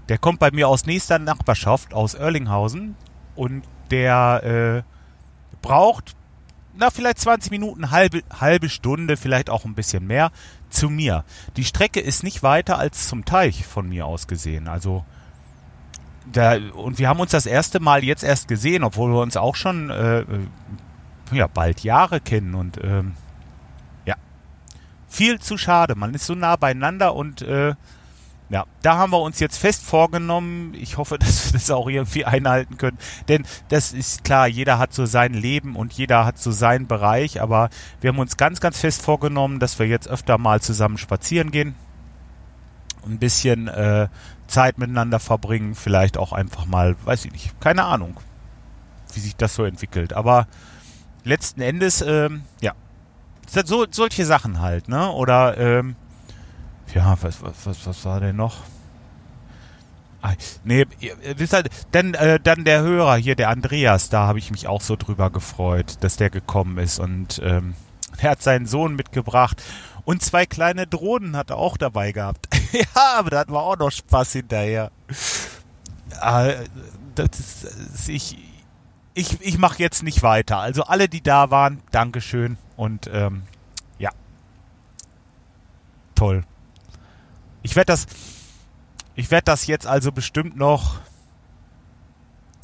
Der 0.09 0.17
kommt 0.17 0.39
bei 0.39 0.51
mir 0.51 0.67
aus 0.67 0.85
nächster 0.85 1.19
Nachbarschaft, 1.19 1.93
aus 1.93 2.13
Erlinghausen. 2.13 2.95
Und 3.35 3.63
der 3.91 4.83
äh, 4.83 5.57
braucht, 5.61 6.15
na, 6.75 6.89
vielleicht 6.89 7.19
20 7.19 7.51
Minuten, 7.51 7.91
halbe, 7.91 8.21
halbe 8.37 8.69
Stunde, 8.69 9.17
vielleicht 9.17 9.49
auch 9.49 9.65
ein 9.65 9.75
bisschen 9.75 10.05
mehr, 10.07 10.31
zu 10.69 10.89
mir. 10.89 11.23
Die 11.57 11.65
Strecke 11.65 11.99
ist 11.99 12.23
nicht 12.23 12.43
weiter 12.43 12.77
als 12.77 13.07
zum 13.07 13.25
Teich 13.25 13.65
von 13.65 13.89
mir 13.89 14.05
aus 14.05 14.27
gesehen. 14.27 14.67
Also, 14.67 15.05
da, 16.31 16.57
und 16.73 16.99
wir 16.99 17.07
haben 17.09 17.19
uns 17.19 17.31
das 17.31 17.45
erste 17.45 17.79
Mal 17.79 18.03
jetzt 18.03 18.23
erst 18.23 18.47
gesehen, 18.47 18.83
obwohl 18.83 19.11
wir 19.11 19.21
uns 19.21 19.37
auch 19.37 19.55
schon 19.55 19.89
äh, 19.89 20.25
ja, 21.31 21.47
bald 21.47 21.83
Jahre 21.83 22.19
kennen 22.19 22.55
und 22.55 22.79
ähm, 22.83 23.13
viel 25.09 25.39
zu 25.39 25.57
schade. 25.57 25.95
Man 25.95 26.13
ist 26.13 26.25
so 26.25 26.35
nah 26.35 26.55
beieinander 26.55 27.15
und 27.15 27.41
äh, 27.41 27.73
ja, 28.49 28.65
da 28.81 28.97
haben 28.97 29.11
wir 29.11 29.21
uns 29.21 29.39
jetzt 29.39 29.57
fest 29.57 29.83
vorgenommen. 29.83 30.73
Ich 30.73 30.97
hoffe, 30.97 31.17
dass 31.19 31.45
wir 31.45 31.59
das 31.59 31.69
auch 31.71 31.87
irgendwie 31.87 32.25
einhalten 32.25 32.77
können. 32.77 32.97
Denn 33.27 33.45
das 33.69 33.91
ist 33.91 34.23
klar, 34.23 34.47
jeder 34.47 34.79
hat 34.79 34.93
so 34.93 35.05
sein 35.05 35.33
Leben 35.33 35.75
und 35.75 35.93
jeder 35.93 36.25
hat 36.25 36.39
so 36.39 36.51
seinen 36.51 36.87
Bereich. 36.87 37.41
Aber 37.41 37.69
wir 38.01 38.09
haben 38.09 38.19
uns 38.19 38.37
ganz, 38.37 38.59
ganz 38.59 38.79
fest 38.79 39.01
vorgenommen, 39.01 39.59
dass 39.59 39.79
wir 39.79 39.87
jetzt 39.87 40.07
öfter 40.07 40.37
mal 40.37 40.61
zusammen 40.61 40.97
spazieren 40.97 41.51
gehen. 41.51 41.75
Ein 43.05 43.19
bisschen 43.19 43.67
äh, 43.67 44.07
Zeit 44.47 44.77
miteinander 44.77 45.19
verbringen. 45.19 45.75
Vielleicht 45.75 46.17
auch 46.17 46.33
einfach 46.33 46.65
mal, 46.65 46.95
weiß 47.05 47.25
ich 47.25 47.31
nicht, 47.31 47.61
keine 47.61 47.85
Ahnung, 47.85 48.17
wie 49.13 49.19
sich 49.19 49.35
das 49.35 49.53
so 49.55 49.63
entwickelt. 49.63 50.13
Aber 50.13 50.47
letzten 51.23 51.61
Endes, 51.61 52.01
ähm, 52.01 52.43
ja, 52.61 52.73
so, 53.53 53.85
solche 53.89 54.25
Sachen 54.25 54.61
halt, 54.61 54.87
ne? 54.87 55.11
Oder, 55.11 55.57
ähm, 55.57 55.95
ja, 56.93 57.17
was, 57.21 57.41
was, 57.41 57.65
was, 57.65 57.85
was 57.85 58.05
war 58.05 58.19
denn 58.19 58.35
noch? 58.35 58.57
Ah, 60.21 60.33
nee, 60.65 60.85
das 61.37 61.53
halt, 61.53 61.69
dann, 61.91 62.13
äh, 62.13 62.39
dann 62.41 62.65
der 62.65 62.81
Hörer 62.81 63.15
hier, 63.15 63.35
der 63.35 63.49
Andreas, 63.49 64.09
da 64.09 64.27
habe 64.27 64.39
ich 64.39 64.51
mich 64.51 64.67
auch 64.67 64.81
so 64.81 64.97
drüber 64.97 65.29
gefreut, 65.29 65.97
dass 66.01 66.17
der 66.17 66.29
gekommen 66.29 66.77
ist 66.77 66.99
und 66.99 67.39
ähm, 67.43 67.75
er 68.17 68.31
hat 68.31 68.41
seinen 68.41 68.65
Sohn 68.65 68.95
mitgebracht 68.95 69.63
und 70.03 70.21
zwei 70.21 70.45
kleine 70.45 70.87
Drohnen 70.87 71.37
hat 71.37 71.51
er 71.51 71.57
auch 71.57 71.77
dabei 71.77 72.11
gehabt. 72.11 72.49
ja, 72.73 73.17
aber 73.17 73.29
da 73.29 73.39
hatten 73.39 73.53
wir 73.53 73.61
auch 73.61 73.77
noch 73.77 73.91
Spaß 73.91 74.33
hinterher. 74.33 74.91
Äh, 76.21 76.55
das 77.15 77.39
ist, 77.39 78.09
ich, 78.09 78.37
ich, 79.13 79.41
ich 79.41 79.57
mache 79.57 79.79
jetzt 79.79 80.03
nicht 80.03 80.21
weiter. 80.21 80.57
Also 80.57 80.83
alle, 80.83 81.07
die 81.07 81.21
da 81.21 81.49
waren, 81.49 81.81
Dankeschön 81.91 82.57
und 82.79 83.09
ähm, 83.11 83.41
ja, 83.97 84.11
toll. 86.15 86.43
Ich 87.61 87.75
werde 87.75 87.87
das, 87.87 88.07
ich 89.15 89.29
werde 89.31 89.45
das 89.45 89.67
jetzt 89.67 89.85
also 89.85 90.13
bestimmt 90.13 90.55
noch 90.55 91.01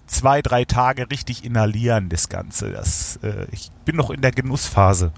zwei, 0.08 0.42
drei 0.42 0.64
Tage 0.64 1.12
richtig 1.12 1.44
inhalieren, 1.44 2.08
das 2.08 2.30
Ganze. 2.30 2.72
Das, 2.72 3.20
äh, 3.24 3.48
ich 3.52 3.72
bin 3.84 3.98
noch 3.98 4.10
in 4.10 4.22
der 4.22 4.32
Genussphase. 4.32 5.12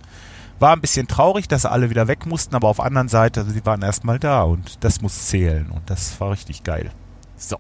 War 0.57 0.73
ein 0.73 0.81
bisschen 0.81 1.07
traurig, 1.07 1.47
dass 1.47 1.67
alle 1.67 1.91
wieder 1.91 2.07
weg 2.07 2.25
mussten, 2.25 2.55
aber 2.55 2.67
auf 2.67 2.77
der 2.77 2.85
anderen 2.85 3.07
Seite, 3.07 3.45
sie 3.45 3.63
waren 3.67 3.83
erstmal 3.83 4.17
da 4.17 4.41
und 4.41 4.83
das 4.83 5.01
muss 5.01 5.27
zählen 5.27 5.69
und 5.69 5.87
das 5.91 6.19
war 6.19 6.31
richtig 6.31 6.63
geil. 6.63 6.91
So. 7.35 7.57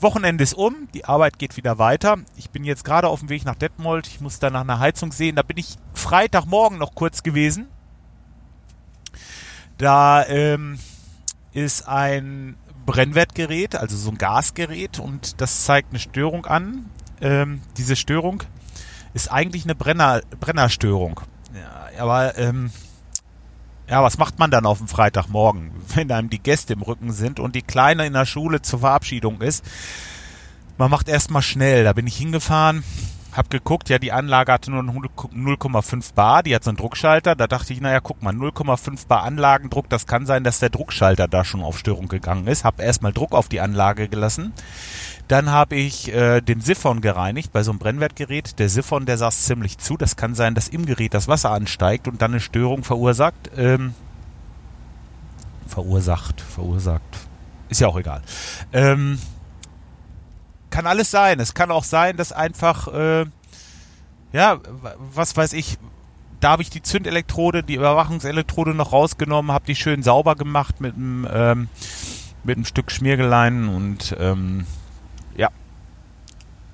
Wochenende 0.00 0.44
ist 0.44 0.54
um, 0.54 0.88
die 0.94 1.04
Arbeit 1.04 1.38
geht 1.38 1.56
wieder 1.56 1.78
weiter. 1.78 2.18
Ich 2.36 2.50
bin 2.50 2.64
jetzt 2.64 2.84
gerade 2.84 3.08
auf 3.08 3.20
dem 3.20 3.28
Weg 3.28 3.44
nach 3.44 3.56
Detmold. 3.56 4.06
Ich 4.06 4.20
muss 4.20 4.38
da 4.38 4.50
nach 4.50 4.60
einer 4.60 4.78
Heizung 4.78 5.12
sehen. 5.12 5.36
Da 5.36 5.42
bin 5.42 5.56
ich 5.56 5.76
Freitagmorgen 5.94 6.78
noch 6.78 6.94
kurz 6.94 7.22
gewesen. 7.22 7.68
Da 9.76 10.26
ähm, 10.26 10.78
ist 11.52 11.88
ein 11.88 12.56
Brennwertgerät, 12.86 13.76
also 13.76 13.96
so 13.96 14.10
ein 14.10 14.18
Gasgerät 14.18 14.98
und 14.98 15.40
das 15.40 15.64
zeigt 15.64 15.90
eine 15.90 15.98
Störung 15.98 16.46
an. 16.46 16.86
Ähm, 17.20 17.60
diese 17.76 17.96
Störung 17.96 18.42
ist 19.14 19.30
eigentlich 19.30 19.64
eine 19.64 19.74
Brenner, 19.74 20.22
Brennerstörung. 20.40 21.20
Ja, 21.54 22.02
aber 22.02 22.38
ähm, 22.38 22.70
ja, 23.88 24.02
was 24.02 24.18
macht 24.18 24.38
man 24.38 24.50
dann 24.50 24.66
auf 24.66 24.78
dem 24.78 24.88
Freitagmorgen, 24.88 25.70
wenn 25.94 26.10
einem 26.12 26.30
die 26.30 26.42
Gäste 26.42 26.72
im 26.72 26.82
Rücken 26.82 27.12
sind 27.12 27.40
und 27.40 27.54
die 27.54 27.62
Kleine 27.62 28.06
in 28.06 28.12
der 28.12 28.26
Schule 28.26 28.62
zur 28.62 28.80
Verabschiedung 28.80 29.40
ist? 29.40 29.64
Man 30.76 30.90
macht 30.90 31.08
erstmal 31.08 31.42
schnell. 31.42 31.84
Da 31.84 31.92
bin 31.92 32.06
ich 32.06 32.16
hingefahren, 32.16 32.84
hab 33.32 33.50
geguckt, 33.50 33.88
ja, 33.88 33.98
die 33.98 34.12
Anlage 34.12 34.52
hatte 34.52 34.70
nur 34.70 34.82
0,5 34.82 36.14
Bar, 36.14 36.42
die 36.42 36.54
hat 36.54 36.64
so 36.64 36.70
einen 36.70 36.76
Druckschalter. 36.76 37.34
Da 37.36 37.46
dachte 37.46 37.72
ich, 37.72 37.80
naja, 37.80 38.00
guck 38.00 38.22
mal, 38.22 38.34
0,5 38.34 39.06
Bar 39.06 39.22
Anlagendruck, 39.22 39.88
das 39.88 40.06
kann 40.06 40.26
sein, 40.26 40.44
dass 40.44 40.58
der 40.60 40.70
Druckschalter 40.70 41.28
da 41.28 41.44
schon 41.44 41.62
auf 41.62 41.78
Störung 41.78 42.08
gegangen 42.08 42.46
ist. 42.46 42.64
Hab 42.64 42.80
erstmal 42.80 43.12
Druck 43.12 43.32
auf 43.32 43.48
die 43.48 43.60
Anlage 43.60 44.08
gelassen. 44.08 44.52
Dann 45.28 45.50
habe 45.50 45.76
ich 45.76 46.12
äh, 46.12 46.40
den 46.40 46.62
Siphon 46.62 47.02
gereinigt 47.02 47.52
bei 47.52 47.62
so 47.62 47.70
einem 47.70 47.78
Brennwertgerät. 47.78 48.58
Der 48.58 48.70
Siphon, 48.70 49.04
der 49.04 49.18
saß 49.18 49.44
ziemlich 49.44 49.76
zu. 49.76 49.98
Das 49.98 50.16
kann 50.16 50.34
sein, 50.34 50.54
dass 50.54 50.68
im 50.68 50.86
Gerät 50.86 51.12
das 51.12 51.28
Wasser 51.28 51.50
ansteigt 51.50 52.08
und 52.08 52.22
dann 52.22 52.30
eine 52.30 52.40
Störung 52.40 52.82
verursacht. 52.82 53.50
Ähm, 53.56 53.94
verursacht, 55.66 56.40
verursacht. 56.40 57.02
Ist 57.68 57.82
ja 57.82 57.88
auch 57.88 57.98
egal. 57.98 58.22
Ähm, 58.72 59.18
kann 60.70 60.86
alles 60.86 61.10
sein. 61.10 61.40
Es 61.40 61.54
kann 61.54 61.70
auch 61.70 61.84
sein, 61.84 62.16
dass 62.16 62.32
einfach, 62.32 62.88
äh, 62.88 63.26
ja, 64.32 64.58
was 64.98 65.36
weiß 65.36 65.52
ich, 65.54 65.78
da 66.40 66.50
habe 66.50 66.62
ich 66.62 66.70
die 66.70 66.82
Zündelektrode, 66.82 67.62
die 67.62 67.74
Überwachungselektrode 67.74 68.74
noch 68.74 68.92
rausgenommen, 68.92 69.52
habe 69.52 69.66
die 69.66 69.74
schön 69.74 70.02
sauber 70.02 70.36
gemacht 70.36 70.80
mit 70.80 70.94
einem 70.94 71.26
ähm, 71.30 71.68
mit 72.44 72.56
einem 72.56 72.64
Stück 72.64 72.90
Schmiergelein 72.90 73.68
und 73.68 74.16
ähm, 74.18 74.66
ja. 75.36 75.50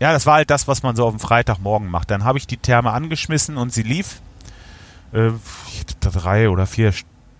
Ja, 0.00 0.12
das 0.12 0.26
war 0.26 0.34
halt 0.34 0.50
das, 0.50 0.68
was 0.68 0.82
man 0.82 0.96
so 0.96 1.06
auf 1.06 1.14
dem 1.14 1.20
Freitagmorgen 1.20 1.88
macht. 1.88 2.10
Dann 2.10 2.24
habe 2.24 2.38
ich 2.38 2.46
die 2.46 2.58
Therme 2.58 2.92
angeschmissen 2.92 3.56
und 3.56 3.72
sie 3.72 3.82
lief. 3.82 4.20
Äh, 5.12 5.30
drei 6.00 6.50
oder 6.50 6.66
vier 6.66 6.92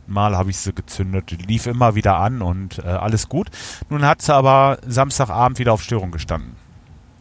Mal 0.07 0.37
habe 0.37 0.51
ich 0.51 0.59
sie 0.59 0.73
gezündet. 0.73 1.31
Lief 1.47 1.67
immer 1.67 1.95
wieder 1.95 2.17
an 2.17 2.43
und 2.43 2.79
äh, 2.79 2.83
alles 2.83 3.29
gut. 3.29 3.51
Nun 3.89 4.05
hat 4.05 4.23
sie 4.23 4.35
aber 4.35 4.79
Samstagabend 4.87 5.59
wieder 5.59 5.73
auf 5.73 5.83
Störung 5.83 6.11
gestanden. 6.11 6.57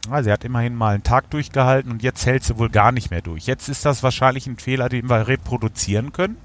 Ja, 0.10 0.22
sie 0.22 0.32
hat 0.32 0.44
immerhin 0.44 0.76
mal 0.76 0.96
einen 0.96 1.04
Tag 1.04 1.30
durchgehalten 1.30 1.92
und 1.92 2.04
jetzt 2.04 2.26
hält 2.26 2.44
sie 2.44 2.58
wohl 2.58 2.70
gar 2.70 2.92
nicht 2.92 3.10
mehr 3.10 3.22
durch. 3.22 3.46
Jetzt 3.46 3.70
ist 3.70 3.86
das 3.86 4.04
wahrscheinlich 4.04 4.48
ein 4.48 4.58
Fehler, 4.58 4.90
den 4.90 5.10
wir 5.10 5.28
reproduzieren 5.28 6.12
können. 6.12 6.38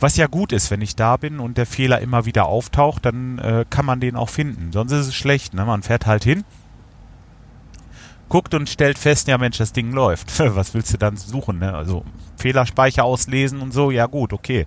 Was 0.00 0.16
ja 0.16 0.26
gut 0.26 0.52
ist, 0.52 0.70
wenn 0.70 0.80
ich 0.80 0.96
da 0.96 1.16
bin 1.16 1.38
und 1.38 1.58
der 1.58 1.66
Fehler 1.66 2.00
immer 2.00 2.26
wieder 2.26 2.46
auftaucht, 2.46 3.04
dann 3.04 3.38
äh, 3.38 3.64
kann 3.68 3.86
man 3.86 4.00
den 4.00 4.16
auch 4.16 4.28
finden. 4.28 4.72
Sonst 4.72 4.92
ist 4.92 5.06
es 5.08 5.14
schlecht. 5.14 5.54
Ne? 5.54 5.64
Man 5.64 5.82
fährt 5.82 6.06
halt 6.06 6.24
hin, 6.24 6.44
guckt 8.28 8.54
und 8.54 8.68
stellt 8.68 8.98
fest, 8.98 9.28
ja 9.28 9.38
Mensch, 9.38 9.58
das 9.58 9.72
Ding 9.72 9.92
läuft. 9.92 10.38
Was 10.56 10.74
willst 10.74 10.92
du 10.92 10.98
dann 10.98 11.16
suchen? 11.16 11.58
Ne? 11.58 11.74
Also 11.74 12.04
Fehlerspeicher 12.36 13.04
auslesen 13.04 13.60
und 13.60 13.72
so, 13.72 13.90
ja 13.90 14.06
gut, 14.06 14.32
okay. 14.32 14.66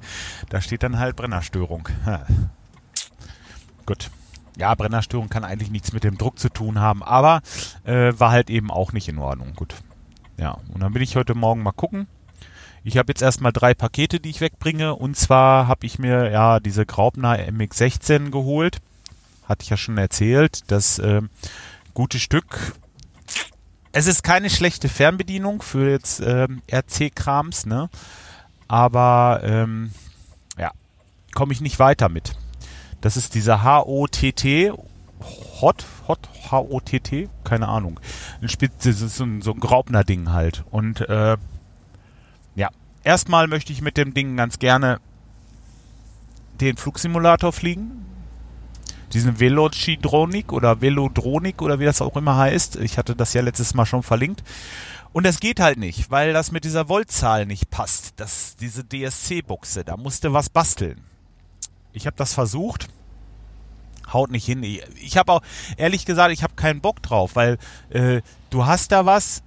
Da 0.50 0.62
steht 0.62 0.84
dann 0.84 1.00
halt 1.00 1.16
Brennerstörung. 1.16 1.88
Gut. 3.86 4.10
Ja, 4.58 4.76
Brennerstörung 4.76 5.30
kann 5.30 5.46
eigentlich 5.46 5.72
nichts 5.72 5.94
mit 5.94 6.04
dem 6.04 6.18
Druck 6.18 6.38
zu 6.38 6.50
tun 6.50 6.80
haben, 6.80 7.02
aber 7.02 7.42
äh, 7.86 8.12
war 8.18 8.32
halt 8.32 8.50
eben 8.50 8.72
auch 8.72 8.92
nicht 8.92 9.08
in 9.08 9.18
Ordnung. 9.18 9.54
Gut. 9.56 9.74
Ja, 10.38 10.58
und 10.74 10.82
dann 10.82 10.94
will 10.94 11.02
ich 11.02 11.16
heute 11.16 11.34
Morgen 11.34 11.64
mal 11.64 11.72
gucken. 11.72 12.08
Ich 12.84 12.98
habe 12.98 13.12
jetzt 13.12 13.22
erstmal 13.22 13.52
drei 13.52 13.74
Pakete, 13.74 14.20
die 14.20 14.30
ich 14.30 14.42
wegbringe. 14.42 14.96
Und 14.96 15.16
zwar 15.16 15.68
habe 15.68 15.86
ich 15.86 16.00
mir 16.00 16.32
ja 16.32 16.60
diese 16.60 16.86
Graupner 16.86 17.38
MX16 17.38 18.32
geholt. 18.32 18.78
Hatte 19.46 19.64
ich 19.64 19.70
ja 19.70 19.78
schon 19.78 19.98
erzählt. 19.98 20.70
Das 20.72 21.00
äh, 21.00 21.22
gute 21.94 22.20
Stück 22.20 22.74
es 23.92 24.08
ist 24.08 24.24
keine 24.24 24.50
schlechte 24.50 24.90
Fernbedienung 24.90 25.62
für 25.62 25.90
jetzt 25.90 26.20
ähm, 26.20 26.62
RC-Krams, 26.72 27.66
ne? 27.66 27.90
Aber 28.68 29.42
ähm, 29.44 29.92
ja, 30.58 30.72
komme 31.34 31.54
ich 31.54 31.62
nicht 31.62 31.80
weiter 31.80 32.10
mit. 32.10 32.36
Das 33.02 33.18
ist 33.18 33.34
dieser 33.34 33.64
HOTT, 33.64 34.74
Hot, 35.62 35.86
Hot, 36.08 36.30
HOTT, 36.52 37.30
keine 37.44 37.68
Ahnung. 37.68 38.00
Ein 38.42 38.50
Spitz, 38.50 38.84
das 38.84 39.02
ist 39.02 39.18
so 39.18 39.24
ein, 39.24 39.42
so 39.42 39.52
ein 39.54 39.60
Graubner-Ding 39.60 40.32
halt. 40.32 40.64
Und 40.70 41.02
äh, 41.10 41.38
ja, 42.56 42.70
erstmal 43.04 43.48
möchte 43.48 43.74
ich 43.74 43.82
mit 43.82 43.98
dem 43.98 44.14
Ding 44.14 44.38
ganz 44.38 44.60
gerne 44.60 45.00
den 46.62 46.78
Flugsimulator 46.78 47.52
fliegen 47.54 48.06
diesen 49.14 49.40
Velocydronik 49.40 50.52
oder 50.52 50.82
Velodronik 50.82 51.62
oder 51.62 51.80
wie 51.80 51.86
das 51.86 52.02
auch 52.02 52.16
immer 52.16 52.36
heißt. 52.38 52.78
Ich 52.78 52.98
hatte 52.98 53.16
das 53.16 53.34
ja 53.34 53.42
letztes 53.42 53.74
Mal 53.74 53.86
schon 53.86 54.04
verlinkt. 54.04 54.44
Und 55.12 55.26
das 55.26 55.40
geht 55.40 55.60
halt 55.60 55.80
nicht, 55.80 56.12
weil 56.12 56.34
das 56.34 56.52
mit 56.52 56.64
dieser 56.64 56.88
Voltzahl 56.88 57.46
nicht 57.46 57.70
passt. 57.72 58.14
Das, 58.18 58.56
diese 58.58 58.84
DSC-Buchse, 58.84 59.84
da 59.84 59.98
musste 59.98 60.34
was 60.34 60.50
basteln. 60.50 61.02
Ich 61.94 62.06
habe 62.06 62.16
das 62.16 62.34
versucht, 62.34 62.88
haut 64.14 64.30
nicht 64.30 64.46
hin. 64.46 64.64
Ich, 64.64 65.18
habe 65.18 65.32
auch, 65.32 65.42
ehrlich 65.78 66.06
gesagt, 66.06 66.32
ich 66.32 66.44
habe 66.44 66.54
keinen 66.56 66.82
Bock 66.82 67.02
drauf, 67.02 67.36
weil 67.36 67.58
äh, 67.90 68.22
du 68.52 68.66
hast 68.66 68.92
da 68.92 69.06
was 69.06 69.42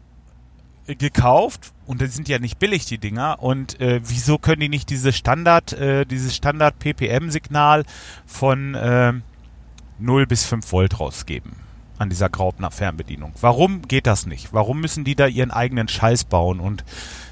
gekauft 0.87 1.73
und 1.87 2.00
die 2.00 2.07
sind 2.07 2.28
ja 2.28 2.40
nicht 2.40 2.59
billig, 2.59 2.87
die 2.87 2.99
Dinger. 2.99 3.40
Und 3.40 3.81
äh, 3.81 4.00
wieso 4.02 4.38
können 4.38 4.61
die 4.61 4.69
nicht 4.69 4.90
diese 4.90 5.12
Standard, 5.12 5.73
äh, 5.73 6.04
dieses 6.04 6.35
Standard 6.35 6.78
PPM-Signal 6.81 7.85
von 8.26 8.75
äh, 8.75 9.12
0 10.02 10.26
bis 10.26 10.44
5 10.44 10.71
Volt 10.73 11.00
rausgeben? 11.00 11.52
an 12.02 12.11
dieser 12.11 12.28
Graupner 12.28 12.71
Fernbedienung. 12.71 13.32
Warum 13.40 13.82
geht 13.82 14.06
das 14.06 14.26
nicht? 14.26 14.52
Warum 14.52 14.80
müssen 14.80 15.04
die 15.04 15.14
da 15.14 15.26
ihren 15.26 15.52
eigenen 15.52 15.88
Scheiß 15.88 16.25
bauen? 16.25 16.61
Und 16.61 16.85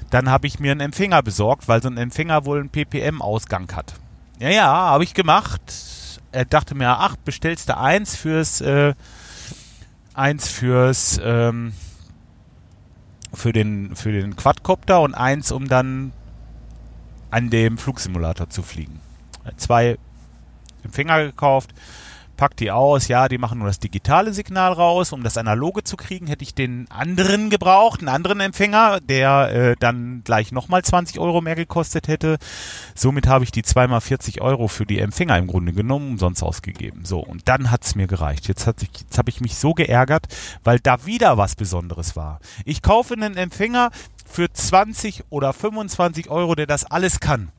dann 0.09 0.29
habe 0.29 0.47
ich 0.47 0.59
mir 0.59 0.71
einen 0.71 0.79
Empfänger 0.79 1.21
besorgt, 1.21 1.67
weil 1.67 1.81
so 1.81 1.89
ein 1.89 1.97
Empfänger 1.97 2.45
wohl 2.45 2.59
einen 2.59 2.69
PPM-Ausgang 2.69 3.69
hat. 3.75 3.95
Ja, 4.39 4.49
ja, 4.49 4.65
habe 4.65 5.03
ich 5.03 5.13
gemacht. 5.13 5.61
Er 6.31 6.45
dachte 6.45 6.73
mir, 6.73 6.89
ach, 6.89 7.17
bestellst 7.17 7.69
du 7.69 7.77
eins 7.77 8.15
fürs, 8.15 8.61
äh, 8.61 8.93
eins 10.13 10.47
fürs, 10.47 11.19
ähm, 11.21 11.73
für 13.33 13.51
den, 13.51 13.95
für 13.95 14.11
den 14.11 14.35
Quadcopter 14.35 15.01
und 15.01 15.13
eins, 15.13 15.51
um 15.51 15.67
dann 15.67 16.13
an 17.29 17.49
dem 17.49 17.77
Flugsimulator 17.77 18.49
zu 18.49 18.63
fliegen. 18.63 18.99
Zwei 19.57 19.97
Empfänger 20.83 21.25
gekauft, 21.25 21.73
pack 22.41 22.57
die 22.57 22.71
aus, 22.71 23.07
ja, 23.07 23.27
die 23.27 23.37
machen 23.37 23.59
nur 23.59 23.67
das 23.67 23.77
digitale 23.77 24.33
Signal 24.33 24.73
raus. 24.73 25.13
Um 25.13 25.21
das 25.21 25.37
analoge 25.37 25.83
zu 25.83 25.95
kriegen, 25.95 26.25
hätte 26.25 26.43
ich 26.43 26.55
den 26.55 26.89
anderen 26.89 27.51
gebraucht, 27.51 27.99
einen 27.99 28.09
anderen 28.09 28.39
Empfänger, 28.39 28.99
der 28.99 29.51
äh, 29.51 29.75
dann 29.79 30.23
gleich 30.23 30.51
nochmal 30.51 30.83
20 30.83 31.19
Euro 31.19 31.41
mehr 31.41 31.53
gekostet 31.53 32.07
hätte. 32.07 32.39
Somit 32.95 33.27
habe 33.27 33.43
ich 33.43 33.51
die 33.51 33.61
zweimal 33.61 34.01
40 34.01 34.41
Euro 34.41 34.67
für 34.67 34.87
die 34.87 34.97
Empfänger 34.97 35.37
im 35.37 35.45
Grunde 35.45 35.71
genommen 35.71 36.13
umsonst 36.13 36.41
ausgegeben. 36.41 37.05
So, 37.05 37.19
und 37.19 37.47
dann 37.47 37.69
hat's 37.69 37.93
mir 37.93 38.07
gereicht. 38.07 38.47
Jetzt, 38.47 38.65
hat, 38.65 38.81
jetzt 38.81 39.19
habe 39.19 39.29
ich 39.29 39.39
mich 39.39 39.55
so 39.59 39.75
geärgert, 39.75 40.25
weil 40.63 40.79
da 40.79 41.05
wieder 41.05 41.37
was 41.37 41.55
Besonderes 41.55 42.15
war. 42.15 42.39
Ich 42.65 42.81
kaufe 42.81 43.13
einen 43.13 43.37
Empfänger 43.37 43.91
für 44.25 44.51
20 44.51 45.25
oder 45.29 45.53
25 45.53 46.31
Euro, 46.31 46.55
der 46.55 46.65
das 46.65 46.85
alles 46.85 47.19
kann. 47.19 47.49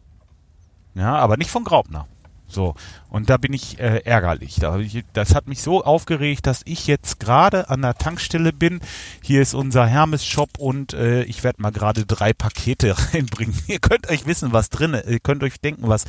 Ja, 0.96 1.14
aber 1.14 1.36
nicht 1.36 1.52
von 1.52 1.62
Graubner. 1.62 2.08
So, 2.52 2.74
und 3.08 3.30
da 3.30 3.36
bin 3.36 3.52
ich 3.52 3.78
äh, 3.80 4.02
ärgerlich. 4.04 4.56
Da 4.56 4.78
ich, 4.78 5.04
das 5.12 5.34
hat 5.34 5.48
mich 5.48 5.62
so 5.62 5.84
aufgeregt, 5.84 6.46
dass 6.46 6.62
ich 6.64 6.86
jetzt 6.86 7.18
gerade 7.18 7.70
an 7.70 7.82
der 7.82 7.94
Tankstelle 7.94 8.52
bin. 8.52 8.80
Hier 9.22 9.40
ist 9.40 9.54
unser 9.54 9.86
Hermes-Shop 9.86 10.58
und 10.58 10.92
äh, 10.92 11.22
ich 11.24 11.44
werde 11.44 11.62
mal 11.62 11.72
gerade 11.72 12.04
drei 12.04 12.32
Pakete 12.32 12.94
reinbringen. 13.12 13.58
Ihr 13.66 13.78
könnt 13.78 14.08
euch 14.08 14.26
wissen, 14.26 14.52
was 14.52 14.70
drin 14.70 14.94
ist. 14.94 15.08
Ihr 15.08 15.20
könnt 15.20 15.42
euch 15.42 15.60
denken, 15.60 15.88
was, 15.88 16.04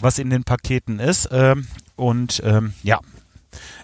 was 0.00 0.18
in 0.18 0.30
den 0.30 0.44
Paketen 0.44 1.00
ist. 1.00 1.28
Ähm, 1.32 1.66
und 1.96 2.42
ähm, 2.44 2.74
ja, 2.82 3.00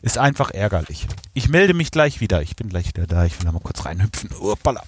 ist 0.02 0.18
einfach 0.18 0.50
ärgerlich. 0.50 1.06
Ich 1.32 1.48
melde 1.48 1.74
mich 1.74 1.90
gleich 1.90 2.20
wieder. 2.20 2.42
Ich 2.42 2.54
bin 2.56 2.68
gleich 2.68 2.88
wieder 2.88 3.06
da. 3.06 3.24
Ich 3.24 3.38
will 3.38 3.46
da 3.46 3.52
mal 3.52 3.60
kurz 3.60 3.84
reinhüpfen. 3.84 4.30
Uppala. 4.38 4.82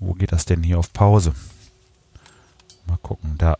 Wo 0.00 0.14
geht 0.14 0.32
das 0.32 0.44
denn 0.44 0.62
hier 0.62 0.78
auf 0.78 0.92
Pause? 0.92 1.32
Mal 2.86 2.98
gucken, 2.98 3.36
da 3.38 3.56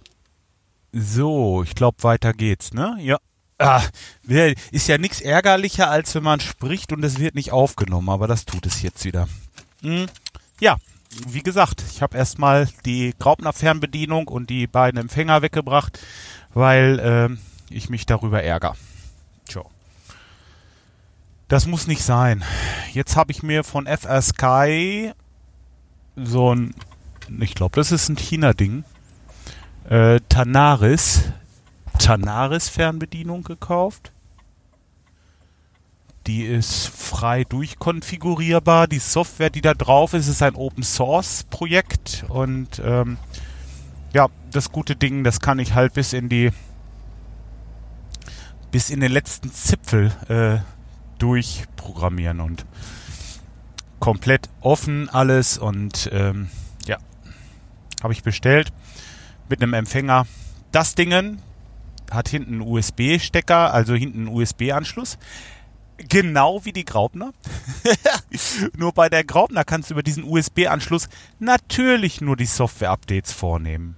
so, 0.94 1.64
ich 1.64 1.74
glaube, 1.74 2.02
weiter 2.02 2.32
geht's, 2.32 2.72
ne? 2.72 2.96
Ja. 3.00 3.18
Ah, 3.58 3.82
ist 4.70 4.88
ja 4.88 4.98
nichts 4.98 5.20
ärgerlicher, 5.20 5.90
als 5.90 6.14
wenn 6.14 6.22
man 6.24 6.40
spricht 6.40 6.92
und 6.92 7.04
es 7.04 7.18
wird 7.18 7.34
nicht 7.34 7.52
aufgenommen, 7.52 8.08
aber 8.08 8.26
das 8.26 8.44
tut 8.44 8.66
es 8.66 8.82
jetzt 8.82 9.04
wieder. 9.04 9.28
Hm, 9.82 10.06
ja, 10.60 10.76
wie 11.28 11.42
gesagt, 11.42 11.82
ich 11.92 12.02
habe 12.02 12.16
erstmal 12.16 12.68
die 12.84 13.14
Graupner 13.18 13.52
Fernbedienung 13.52 14.28
und 14.28 14.50
die 14.50 14.66
beiden 14.66 15.00
Empfänger 15.00 15.42
weggebracht, 15.42 15.98
weil 16.52 16.98
äh, 16.98 17.74
ich 17.74 17.88
mich 17.88 18.06
darüber 18.06 18.42
ärgere. 18.42 18.74
Tja. 19.48 19.62
Das 21.48 21.66
muss 21.66 21.86
nicht 21.86 22.02
sein. 22.02 22.44
Jetzt 22.92 23.16
habe 23.16 23.32
ich 23.32 23.42
mir 23.42 23.64
von 23.64 23.86
FR 23.86 24.22
Sky 24.22 25.12
so 26.16 26.54
ein, 26.54 26.74
ich 27.40 27.54
glaube, 27.54 27.76
das 27.76 27.92
ist 27.92 28.08
ein 28.08 28.16
China-Ding, 28.16 28.84
äh, 29.88 30.20
Tanaris, 30.28 31.32
Tanaris 31.98 32.68
Fernbedienung 32.68 33.44
gekauft. 33.44 34.12
Die 36.26 36.44
ist 36.44 36.88
frei 36.88 37.44
durchkonfigurierbar. 37.44 38.86
Die 38.86 38.98
Software, 38.98 39.50
die 39.50 39.60
da 39.60 39.74
drauf 39.74 40.14
ist, 40.14 40.26
ist 40.26 40.42
ein 40.42 40.54
Open 40.54 40.82
Source 40.82 41.44
Projekt 41.44 42.24
und 42.28 42.80
ähm, 42.82 43.18
ja, 44.14 44.28
das 44.50 44.72
gute 44.72 44.96
Ding, 44.96 45.22
das 45.22 45.40
kann 45.40 45.58
ich 45.58 45.74
halt 45.74 45.92
bis 45.92 46.12
in 46.12 46.28
die 46.28 46.50
bis 48.70 48.90
in 48.90 49.00
den 49.00 49.12
letzten 49.12 49.52
Zipfel 49.52 50.12
äh, 50.28 50.58
durchprogrammieren 51.18 52.40
und 52.40 52.64
komplett 54.00 54.48
offen 54.60 55.08
alles 55.08 55.58
und 55.58 56.08
ähm, 56.12 56.48
ja, 56.86 56.96
habe 58.02 58.12
ich 58.12 58.22
bestellt 58.22 58.72
mit 59.48 59.62
einem 59.62 59.74
Empfänger. 59.74 60.26
Das 60.72 60.94
Ding 60.94 61.38
hat 62.10 62.28
hinten 62.28 62.54
einen 62.54 62.60
USB-Stecker, 62.62 63.72
also 63.72 63.94
hinten 63.94 64.26
einen 64.26 64.36
USB-Anschluss. 64.36 65.18
Genau 65.96 66.64
wie 66.64 66.72
die 66.72 66.84
Graupner. 66.84 67.32
nur 68.76 68.92
bei 68.92 69.08
der 69.08 69.24
Graupner 69.24 69.64
kannst 69.64 69.90
du 69.90 69.94
über 69.94 70.02
diesen 70.02 70.24
USB-Anschluss 70.24 71.08
natürlich 71.38 72.20
nur 72.20 72.36
die 72.36 72.46
Software-Updates 72.46 73.32
vornehmen. 73.32 73.96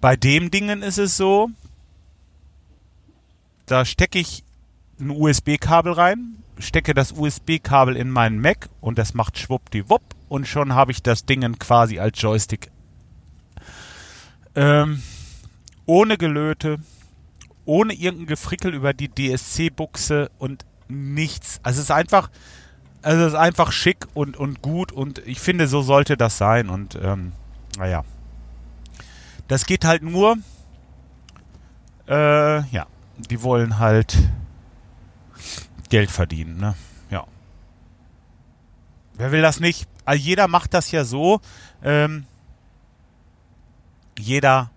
Bei 0.00 0.16
dem 0.16 0.50
Dingen 0.50 0.82
ist 0.82 0.98
es 0.98 1.16
so, 1.16 1.50
da 3.66 3.84
stecke 3.84 4.18
ich 4.18 4.44
ein 5.00 5.10
USB-Kabel 5.10 5.92
rein, 5.92 6.42
stecke 6.58 6.94
das 6.94 7.12
USB-Kabel 7.12 7.96
in 7.96 8.10
meinen 8.10 8.40
Mac 8.40 8.68
und 8.80 8.98
das 8.98 9.14
macht 9.14 9.38
schwuppdiwupp 9.38 10.02
und 10.28 10.46
schon 10.46 10.74
habe 10.74 10.92
ich 10.92 11.02
das 11.02 11.24
Ding 11.24 11.58
quasi 11.58 11.98
als 11.98 12.20
Joystick 12.20 12.70
ähm, 14.58 15.02
ohne 15.86 16.18
Gelöte, 16.18 16.78
ohne 17.64 17.94
irgendein 17.94 18.26
Gefrickel 18.26 18.74
über 18.74 18.92
die 18.92 19.08
DSC-Buchse 19.08 20.30
und 20.38 20.66
nichts. 20.88 21.60
Also 21.62 21.78
es 21.78 21.84
ist 21.84 21.90
einfach, 21.90 22.30
also 23.02 23.22
es 23.22 23.32
ist 23.34 23.38
einfach 23.38 23.70
schick 23.70 24.06
und, 24.14 24.36
und 24.36 24.60
gut 24.60 24.90
und 24.90 25.18
ich 25.26 25.38
finde, 25.38 25.68
so 25.68 25.82
sollte 25.82 26.16
das 26.16 26.38
sein. 26.38 26.70
Und 26.70 26.98
ähm, 27.00 27.32
naja. 27.78 28.04
Das 29.46 29.64
geht 29.64 29.84
halt 29.84 30.02
nur, 30.02 30.36
äh, 32.08 32.60
ja, 32.68 32.86
die 33.16 33.42
wollen 33.42 33.78
halt 33.78 34.18
Geld 35.88 36.10
verdienen, 36.10 36.58
ne? 36.58 36.74
Ja. 37.10 37.24
Wer 39.14 39.32
will 39.32 39.40
das 39.40 39.60
nicht? 39.60 39.88
Also 40.04 40.22
jeder 40.22 40.48
macht 40.48 40.74
das 40.74 40.90
ja 40.90 41.04
so, 41.04 41.40
ähm, 41.82 42.26
jeder 44.18 44.70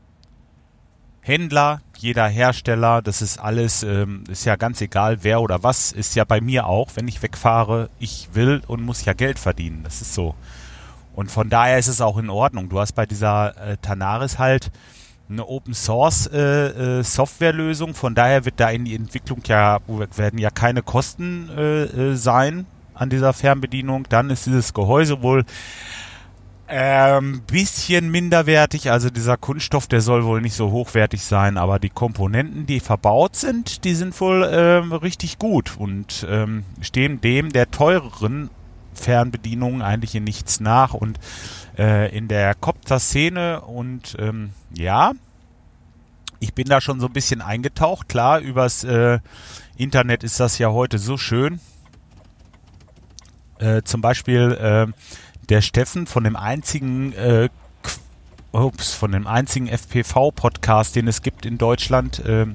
Händler, 1.22 1.82
jeder 1.98 2.28
Hersteller, 2.28 3.02
das 3.02 3.22
ist 3.22 3.38
alles, 3.38 3.84
ähm, 3.84 4.24
ist 4.30 4.46
ja 4.46 4.56
ganz 4.56 4.82
egal, 4.82 5.20
wer 5.22 5.42
oder 5.42 5.64
was, 5.64 5.92
ist 5.92 6.16
ja 6.16 6.24
bei 6.24 6.42
mir 6.42 6.66
auch, 6.66 6.90
wenn 6.96 7.08
ich 7.08 7.22
wegfahre, 7.22 7.90
ich 8.00 8.30
will 8.34 8.62
und 8.68 8.82
muss 8.82 9.06
ja 9.06 9.14
Geld 9.14 9.38
verdienen. 9.38 9.82
Das 9.84 10.02
ist 10.02 10.16
so. 10.16 10.34
Und 11.14 11.30
von 11.30 11.50
daher 11.50 11.78
ist 11.78 11.88
es 11.88 12.02
auch 12.02 12.18
in 12.18 12.30
Ordnung. 12.30 12.70
Du 12.70 12.80
hast 12.80 12.94
bei 12.94 13.06
dieser 13.06 13.56
äh, 13.58 13.78
Tanaris 13.78 14.40
halt 14.40 14.72
eine 15.30 15.48
Open 15.48 15.74
Source 15.74 16.28
äh, 16.28 17.00
äh, 17.00 17.04
Softwarelösung, 17.04 17.94
von 17.94 18.16
daher 18.16 18.44
wird 18.46 18.60
da 18.60 18.70
in 18.70 18.86
die 18.86 18.96
Entwicklung 18.96 19.42
ja, 19.46 19.80
werden 19.88 20.40
ja 20.40 20.50
keine 20.50 20.82
Kosten 20.82 21.50
äh, 21.56 21.84
äh 21.84 22.16
sein 22.16 22.66
an 22.94 23.10
dieser 23.10 23.34
Fernbedienung. 23.34 24.08
Dann 24.10 24.30
ist 24.30 24.46
dieses 24.46 24.74
Gehäuse 24.74 25.22
wohl 25.22 25.46
ähm, 26.72 27.42
bisschen 27.46 28.10
minderwertig, 28.10 28.90
also 28.90 29.10
dieser 29.10 29.36
Kunststoff, 29.36 29.88
der 29.88 30.00
soll 30.00 30.24
wohl 30.24 30.42
nicht 30.42 30.56
so 30.56 30.72
hochwertig 30.72 31.24
sein, 31.24 31.58
aber 31.58 31.80
die 31.80 31.90
Komponenten, 31.90 32.66
die 32.66 32.80
verbaut 32.80 33.36
sind, 33.36 33.84
die 33.84 33.94
sind 33.94 34.20
wohl 34.22 34.50
ähm, 34.52 34.94
richtig 34.94 35.38
gut 35.38 35.76
und 35.78 36.26
ähm, 36.30 36.64
stehen 36.80 37.20
dem 37.20 37.52
der 37.52 37.70
teureren 37.70 38.50
Fernbedienung 38.94 39.82
eigentlich 39.82 40.16
in 40.16 40.24
nichts 40.24 40.62
nach 40.62 40.94
und 40.94 41.20
äh, 41.78 42.16
in 42.16 42.30
der 42.30 42.56
Copter-Szene 42.56 43.62
und 43.62 44.16
ähm, 44.20 44.52
ja, 44.74 45.12
ich 46.40 46.54
bin 46.54 46.68
da 46.68 46.80
schon 46.80 47.02
so 47.02 47.08
ein 47.08 47.14
bisschen 47.14 47.42
eingetaucht, 47.42 48.08
klar, 48.08 48.40
übers 48.40 48.84
äh, 48.86 49.20
Internet 49.76 50.24
ist 50.24 50.40
das 50.40 50.58
ja 50.58 50.70
heute 50.70 51.00
so 51.00 51.18
schön. 51.18 51.60
Äh, 53.60 53.84
zum 53.84 54.02
Beispiel 54.02 54.52
äh, 54.54 54.88
der 55.52 55.62
Steffen 55.62 56.08
von 56.08 56.24
dem 56.24 56.38
einzigen 56.38 57.12
äh, 57.12 57.50
ups, 58.54 58.94
von 58.94 59.12
dem 59.12 59.28
einzigen 59.28 59.68
FPV-Podcast, 59.68 60.96
den 60.96 61.10
es 61.10 61.22
gibt 61.24 61.46
in 61.46 61.58
Deutschland, 61.58 62.20
äh, 62.20 62.48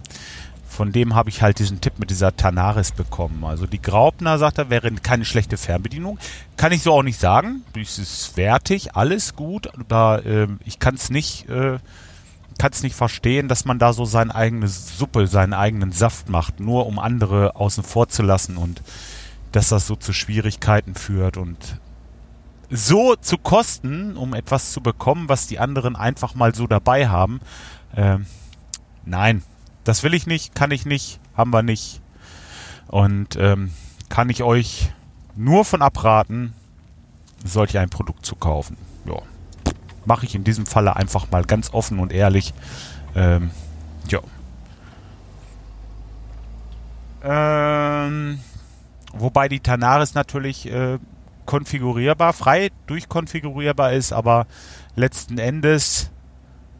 von 0.67 0.93
dem 0.93 1.15
habe 1.15 1.29
ich 1.29 1.43
halt 1.43 1.59
diesen 1.59 1.83
Tipp 1.83 1.99
mit 1.99 2.09
dieser 2.09 2.37
Tanaris 2.37 2.93
bekommen. 2.93 3.45
Also 3.45 3.67
die 3.67 3.83
Graupner, 3.83 4.39
sagt 4.39 4.57
er, 4.57 4.71
wäre 4.71 4.91
keine 4.93 5.27
schlechte 5.27 5.59
Fernbedienung. 5.59 6.19
Kann 6.57 6.73
ich 6.73 6.83
so 6.83 6.93
auch 6.93 7.03
nicht 7.03 7.21
sagen. 7.21 7.63
Es 7.79 7.99
ist 7.99 8.39
wertig, 8.39 8.97
alles 8.97 9.37
gut, 9.37 9.69
aber 9.79 10.25
äh, 10.25 10.49
ich 10.65 10.79
kann 10.79 10.95
es 10.95 11.11
nicht, 11.11 11.51
äh, 11.51 11.79
nicht 12.83 12.97
verstehen, 12.97 13.49
dass 13.49 13.67
man 13.67 13.79
da 13.79 13.93
so 13.93 14.07
seine 14.07 14.35
eigene 14.35 14.69
Suppe, 14.69 15.27
seinen 15.27 15.53
eigenen 15.53 15.93
Saft 15.93 16.31
macht, 16.31 16.61
nur 16.61 16.87
um 16.87 16.99
andere 16.99 17.57
außen 17.57 17.85
vor 17.85 18.09
zu 18.09 18.23
lassen 18.23 18.57
und 18.57 18.81
dass 19.53 19.69
das 19.69 19.87
so 19.87 19.97
zu 19.97 20.15
Schwierigkeiten 20.15 20.95
führt 20.95 21.37
und 21.37 21.59
so 22.71 23.17
zu 23.17 23.39
kosten, 23.39 24.17
um 24.17 24.35
etwas 24.35 24.73
zu 24.73 24.81
bekommen, 24.81 25.29
was 25.29 25.47
die 25.47 25.59
anderen 25.59 25.97
einfach 25.97 26.35
mal 26.35 26.55
so 26.55 26.67
dabei 26.67 27.09
haben. 27.09 27.41
Äh, 27.95 28.19
nein, 29.05 29.43
das 29.85 30.03
will 30.03 30.15
ich 30.15 30.27
nicht, 30.27 30.55
kann 30.55 30.71
ich 30.71 30.85
nicht, 30.87 31.21
haben 31.37 31.53
wir 31.53 31.63
nicht. 31.63 32.01
Und 32.89 33.37
ähm, 33.37 33.73
kann 34.09 34.31
ich 34.31 34.43
euch 34.43 34.91
nur 35.35 35.65
von 35.65 35.83
abraten, 35.83 36.55
solch 37.45 37.79
ein 37.79 37.91
Produkt 37.91 38.27
zu 38.27 38.37
kaufen. 38.37 38.77
Ja. 39.05 39.21
Mache 40.05 40.27
ich 40.27 40.35
in 40.35 40.45
diesem 40.45 40.67
Falle 40.67 40.97
einfach 40.97 41.31
mal 41.31 41.45
ganz 41.45 41.73
offen 41.73 41.99
und 41.99 42.13
ehrlich. 42.13 42.55
Ähm, 43.15 43.51
ja. 44.09 44.21
Ähm, 47.23 48.41
wobei 49.13 49.49
die 49.49 49.61
Tanaris 49.61 50.15
natürlich 50.15 50.71
äh, 50.71 50.99
konfigurierbar, 51.47 52.33
frei 52.33 52.71
durchkonfigurierbar 52.87 53.93
ist, 53.93 54.13
aber 54.13 54.47
letzten 54.97 55.39
Endes 55.39 56.11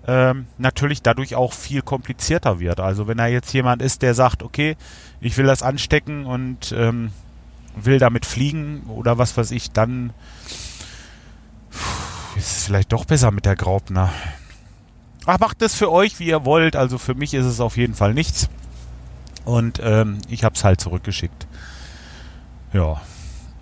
ähm, 0.07 0.47
natürlich 0.59 1.03
dadurch 1.03 1.35
auch 1.35 1.53
viel 1.53 1.83
komplizierter 1.83 2.61
wird. 2.61 2.81
Also 2.81 3.09
wenn 3.09 3.19
da 3.19 3.27
jetzt 3.27 3.53
jemand 3.53 3.83
ist, 3.83 4.03
der 4.03 4.15
sagt, 4.15 4.43
okay, 4.43 4.77
ich 5.21 5.37
will 5.37 5.47
das 5.47 5.63
anstecken 5.63 6.27
und 6.27 6.73
ähm, 6.77 7.11
will 7.75 7.99
damit 7.99 8.25
fliegen 8.25 8.83
oder 8.89 9.19
was 9.19 9.37
weiß 9.37 9.51
ich, 9.51 9.73
dann 9.73 10.13
ist 12.37 12.57
es 12.57 12.65
vielleicht 12.65 12.93
doch 12.93 13.05
besser 13.05 13.31
mit 13.31 13.47
der 13.47 13.57
Graupner. 13.57 14.13
Ach, 15.27 15.41
macht 15.41 15.61
das 15.61 15.75
für 15.75 15.91
euch, 15.91 16.21
wie 16.21 16.29
ihr 16.29 16.45
wollt. 16.45 16.77
Also 16.77 16.99
für 16.99 17.15
mich 17.15 17.35
ist 17.35 17.47
es 17.47 17.61
auf 17.61 17.77
jeden 17.77 17.95
Fall 17.95 18.15
nichts. 18.15 18.49
Und 19.45 19.81
ähm, 19.83 20.19
ich 20.29 20.45
habe 20.45 20.55
es 20.55 20.65
halt 20.65 20.81
zurückgeschickt. 20.81 21.47
Ja. 22.73 23.01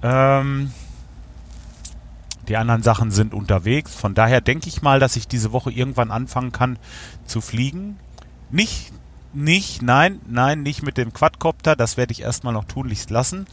Ähm, 0.02 0.72
die 2.48 2.56
anderen 2.56 2.82
Sachen 2.82 3.10
sind 3.10 3.34
unterwegs. 3.34 3.94
Von 3.94 4.14
daher 4.14 4.40
denke 4.40 4.68
ich 4.68 4.82
mal, 4.82 5.00
dass 5.00 5.16
ich 5.16 5.28
diese 5.28 5.52
Woche 5.52 5.70
irgendwann 5.70 6.10
anfangen 6.10 6.52
kann 6.52 6.78
zu 7.26 7.40
fliegen. 7.40 7.96
Nicht, 8.50 8.92
nicht, 9.32 9.82
nein, 9.82 10.20
nein, 10.28 10.62
nicht 10.62 10.82
mit 10.82 10.96
dem 10.96 11.12
Quadcopter. 11.12 11.76
Das 11.76 11.96
werde 11.96 12.12
ich 12.12 12.22
erstmal 12.22 12.52
noch 12.52 12.64
tunlichst 12.64 13.10
lassen. 13.10 13.46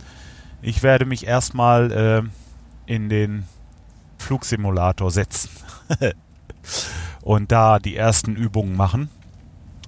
Ich 0.61 0.83
werde 0.83 1.05
mich 1.05 1.25
erstmal 1.25 1.91
äh, 1.91 2.91
in 2.91 3.09
den 3.09 3.45
Flugsimulator 4.17 5.11
setzen. 5.11 5.49
und 7.21 7.51
da 7.51 7.79
die 7.79 7.95
ersten 7.95 8.35
Übungen 8.35 8.75
machen. 8.75 9.09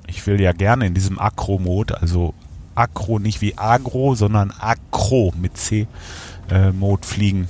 Ich 0.07 0.25
will 0.27 0.41
ja 0.41 0.51
gerne 0.51 0.85
in 0.85 0.93
diesem 0.93 1.19
Acro-Mode, 1.19 1.99
also 1.99 2.33
Acro 2.75 3.19
nicht 3.19 3.41
wie 3.41 3.57
Agro, 3.57 4.15
sondern 4.15 4.51
Acro 4.51 5.33
mit 5.39 5.57
C-Mode 5.57 7.01
äh, 7.01 7.05
fliegen. 7.05 7.47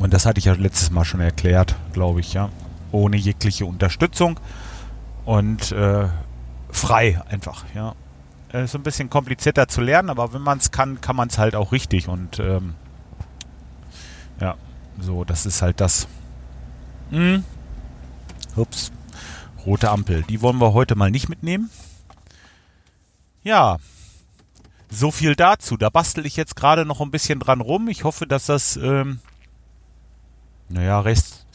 Und 0.00 0.14
das 0.14 0.26
hatte 0.26 0.38
ich 0.38 0.44
ja 0.44 0.52
letztes 0.52 0.90
Mal 0.90 1.04
schon 1.04 1.20
erklärt, 1.20 1.74
glaube 1.92 2.20
ich, 2.20 2.32
ja. 2.32 2.50
Ohne 2.92 3.16
jegliche 3.16 3.66
Unterstützung 3.66 4.40
und 5.24 5.72
äh, 5.72 6.08
frei 6.70 7.20
einfach, 7.28 7.64
ja. 7.74 7.94
Ist 8.52 8.74
ein 8.74 8.82
bisschen 8.82 9.10
komplizierter 9.10 9.68
zu 9.68 9.82
lernen, 9.82 10.08
aber 10.08 10.32
wenn 10.32 10.40
man 10.40 10.56
es 10.56 10.70
kann, 10.70 11.02
kann 11.02 11.16
man 11.16 11.28
es 11.28 11.36
halt 11.36 11.54
auch 11.54 11.70
richtig. 11.72 12.08
Und 12.08 12.38
ähm, 12.38 12.74
ja, 14.40 14.56
so, 14.98 15.24
das 15.24 15.44
ist 15.44 15.60
halt 15.60 15.82
das. 15.82 16.08
Hm. 17.10 17.44
Ups. 18.56 18.90
Rote 19.66 19.90
Ampel. 19.90 20.22
Die 20.22 20.40
wollen 20.40 20.58
wir 20.62 20.72
heute 20.72 20.94
mal 20.94 21.10
nicht 21.10 21.28
mitnehmen. 21.28 21.68
Ja. 23.42 23.76
So 24.88 25.10
viel 25.10 25.34
dazu. 25.34 25.76
Da 25.76 25.90
bastel 25.90 26.24
ich 26.24 26.36
jetzt 26.36 26.56
gerade 26.56 26.86
noch 26.86 27.02
ein 27.02 27.10
bisschen 27.10 27.40
dran 27.40 27.60
rum. 27.60 27.88
Ich 27.88 28.04
hoffe, 28.04 28.26
dass 28.26 28.46
das 28.46 28.76
ähm, 28.76 29.20
naja, 30.68 31.00
recht, 31.00 31.46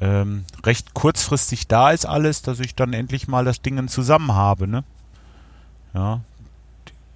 ähm, 0.00 0.44
recht 0.64 0.94
kurzfristig 0.94 1.66
da 1.68 1.90
ist 1.90 2.06
alles, 2.06 2.42
dass 2.42 2.60
ich 2.60 2.74
dann 2.74 2.92
endlich 2.92 3.28
mal 3.28 3.44
das 3.44 3.62
Ding 3.62 3.88
zusammen 3.88 4.32
habe, 4.32 4.68
ne? 4.68 4.84
Ja. 5.94 6.20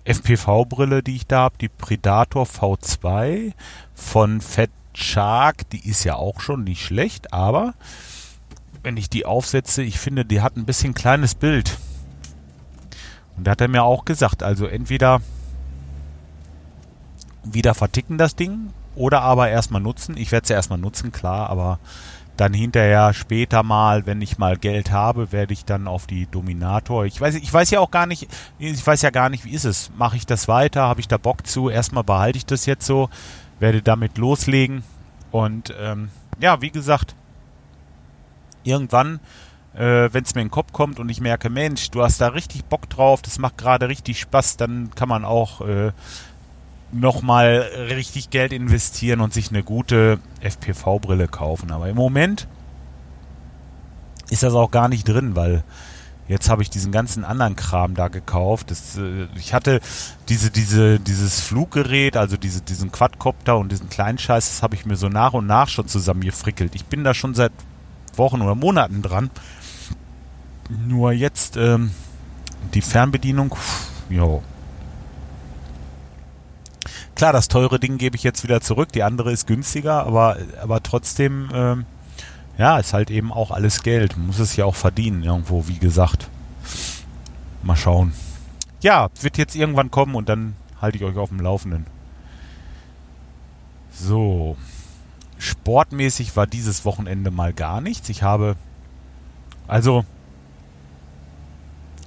FPV-Brille, 0.05 1.03
die 1.03 1.17
ich 1.17 1.27
da 1.27 1.41
habe, 1.41 1.57
die 1.61 1.69
Predator 1.69 2.45
V2 2.45 3.53
von 3.95 4.41
Fat 4.41 4.71
Shark, 4.95 5.69
die 5.71 5.89
ist 5.89 6.05
ja 6.05 6.15
auch 6.15 6.41
schon 6.41 6.65
nicht 6.65 6.85
schlecht, 6.85 7.33
aber 7.33 7.75
wenn 8.83 8.97
ich 8.97 9.11
die 9.11 9.27
aufsetze, 9.27 9.83
ich 9.83 9.99
finde, 9.99 10.25
die 10.25 10.41
hat 10.41 10.57
ein 10.57 10.65
bisschen 10.65 10.95
kleines 10.95 11.35
Bild. 11.35 11.77
Und 13.37 13.45
da 13.45 13.51
hat 13.51 13.61
er 13.61 13.69
mir 13.69 13.83
auch 13.83 14.05
gesagt, 14.05 14.43
also 14.43 14.67
entweder 14.67 15.21
wieder 17.43 17.75
verticken 17.75 18.17
das 18.17 18.37
Ding 18.37 18.73
oder 18.97 19.21
aber 19.23 19.49
erstmal 19.49 19.81
nutzen. 19.81 20.17
Ich 20.17 20.33
werde 20.33 20.45
es 20.45 20.49
ja 20.49 20.57
erstmal 20.57 20.79
nutzen, 20.79 21.13
klar, 21.13 21.49
aber 21.49 21.79
dann 22.37 22.53
hinterher 22.53 23.15
später 23.15 23.63
mal, 23.63 24.07
wenn 24.07 24.21
ich 24.21 24.37
mal 24.37 24.57
Geld 24.57 24.91
habe, 24.91 25.33
werde 25.33 25.53
ich 25.53 25.65
dann 25.65 25.87
auf 25.87 26.07
die 26.07 26.27
Dominator. 26.27 27.07
Ich 27.07 27.21
weiß, 27.21 27.37
ich 27.37 27.53
weiß 27.53 27.71
ja 27.71 27.81
auch 27.81 27.91
gar 27.91 28.07
nicht, 28.07 28.29
ich 28.59 28.87
weiß 28.87 29.03
ja 29.03 29.11
gar 29.11 29.31
nicht, 29.31 29.45
wie 29.45 29.53
ist 29.53 29.65
es. 29.65 29.91
Mache 29.97 30.17
ich 30.17 30.27
das 30.27 30.49
weiter? 30.49 30.83
Habe 30.83 31.01
ich 31.01 31.09
da 31.09 31.17
Bock 31.17 31.47
zu? 31.47 31.71
Erstmal 31.71 32.05
behalte 32.05 32.37
ich 32.37 32.47
das 32.47 32.67
jetzt 32.67 32.85
so, 32.85 33.09
werde 33.59 33.81
damit 33.81 34.19
loslegen 34.19 34.83
und 35.31 35.75
ähm, 35.81 36.11
ja, 36.41 36.61
wie 36.61 36.71
gesagt, 36.71 37.15
irgendwann, 38.65 39.21
äh, 39.75 40.09
wenn 40.13 40.25
es 40.25 40.35
mir 40.35 40.43
in 40.43 40.49
den 40.49 40.53
Kopf 40.53 40.73
kommt 40.73 40.99
und 40.99 41.09
ich 41.09 41.21
merke, 41.21 41.49
Mensch, 41.49 41.91
du 41.91 42.03
hast 42.03 42.21
da 42.21 42.29
richtig 42.29 42.65
Bock 42.65 42.89
drauf, 42.91 43.23
das 43.23 43.39
macht 43.39 43.59
gerade 43.59 43.89
richtig 43.89 44.21
Spaß, 44.21 44.57
dann 44.57 44.91
kann 44.95 45.09
man 45.09 45.25
auch 45.25 45.61
äh, 45.63 45.93
nochmal 47.01 47.69
richtig 47.91 48.31
Geld 48.31 48.53
investieren 48.53 49.21
und 49.21 49.33
sich 49.33 49.51
eine 49.51 49.63
gute 49.63 50.19
FPV-Brille 50.41 51.29
kaufen. 51.29 51.71
Aber 51.71 51.89
im 51.89 51.97
Moment 51.97 52.49
ist 54.31 54.43
das 54.43 54.55
auch 54.55 54.71
gar 54.71 54.89
nicht 54.89 55.07
drin, 55.09 55.37
weil 55.37 55.63
jetzt 56.29 56.49
habe 56.49 56.63
ich 56.63 56.71
diesen 56.71 56.93
ganzen 56.93 57.25
anderen 57.25 57.57
Kram 57.57 57.95
da 57.95 58.09
gekauft. 58.09 58.71
Das, 58.71 58.97
äh, 58.97 59.27
ich 59.37 59.55
hatte 59.55 59.81
diese, 60.29 60.51
diese, 60.51 60.99
dieses 60.99 61.41
Fluggerät, 61.41 62.17
also 62.17 62.37
diese, 62.37 62.63
diesen 62.63 62.91
Quadcopter 62.91 63.57
und 63.57 63.71
diesen 63.71 63.89
kleinen 63.89 64.19
Scheiß, 64.19 64.49
das 64.49 64.63
habe 64.63 64.75
ich 64.75 64.87
mir 64.87 64.97
so 64.97 65.09
nach 65.09 65.33
und 65.33 65.47
nach 65.47 65.69
schon 65.69 65.89
zusammengefrickelt. 65.89 66.75
Ich 66.75 66.87
bin 66.87 67.05
da 67.05 67.15
schon 67.15 67.35
seit 67.35 67.53
Wochen 68.17 68.43
oder 68.43 68.55
Monaten 68.55 69.03
dran. 69.03 69.31
Nur 70.69 71.13
jetzt 71.13 71.57
ähm, 71.57 71.93
die 72.75 72.83
Fernbedienung, 72.83 73.55
jo, 74.11 74.43
Klar, 77.17 77.33
das 77.33 77.49
teure 77.49 77.81
Ding 77.81 77.97
gebe 77.97 78.15
ich 78.15 78.23
jetzt 78.23 78.45
wieder 78.45 78.61
zurück, 78.61 78.93
die 78.93 79.03
andere 79.03 79.33
ist 79.33 79.47
günstiger, 79.47 80.05
aber, 80.05 80.37
aber 80.63 80.83
trotzdem, 80.83 81.49
ähm, 81.55 81.87
ja, 82.59 82.79
ist 82.79 82.93
halt 82.93 83.11
eben 83.11 83.33
auch 83.33 83.51
alles 83.51 83.83
Geld. 83.83 84.19
Man 84.19 84.27
muss 84.27 84.39
es 84.39 84.55
ja 84.55 84.67
auch 84.67 84.75
verdienen, 84.75 85.23
irgendwo, 85.23 85.67
wie 85.67 85.79
gesagt. 85.79 86.29
Mal 87.63 87.75
schauen. 87.75 88.13
Ja, 88.83 89.09
wird 89.23 89.39
jetzt 89.39 89.57
irgendwann 89.57 89.91
kommen 89.91 90.15
und 90.15 90.29
dann 90.29 90.57
halte 90.81 90.99
ich 90.99 91.05
euch 91.05 91.17
auf 91.17 91.31
dem 91.31 91.41
Laufenden. 91.41 91.87
So. 93.91 94.59
Sportmäßig 95.39 96.37
war 96.37 96.47
dieses 96.47 96.85
Wochenende 96.85 97.31
mal 97.31 97.55
gar 97.55 97.81
nichts. 97.81 98.11
Ich 98.11 98.23
habe. 98.23 98.57
Also. 99.67 100.05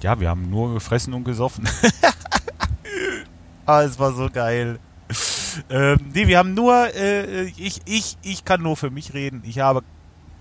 Ja, 0.02 0.20
wir 0.20 0.30
haben 0.30 0.50
nur 0.50 0.72
gefressen 0.72 1.14
und 1.14 1.24
gesoffen. 1.24 1.68
ah, 3.66 3.82
es 3.82 3.98
war 3.98 4.12
so 4.12 4.30
geil. 4.30 4.78
Ähm, 5.70 5.98
nee, 6.14 6.26
wir 6.26 6.38
haben 6.38 6.54
nur, 6.54 6.94
äh, 6.94 7.44
ich, 7.56 7.80
ich, 7.84 8.16
ich 8.22 8.44
kann 8.44 8.62
nur 8.62 8.76
für 8.76 8.90
mich 8.90 9.14
reden. 9.14 9.42
Ich 9.44 9.60
habe 9.60 9.82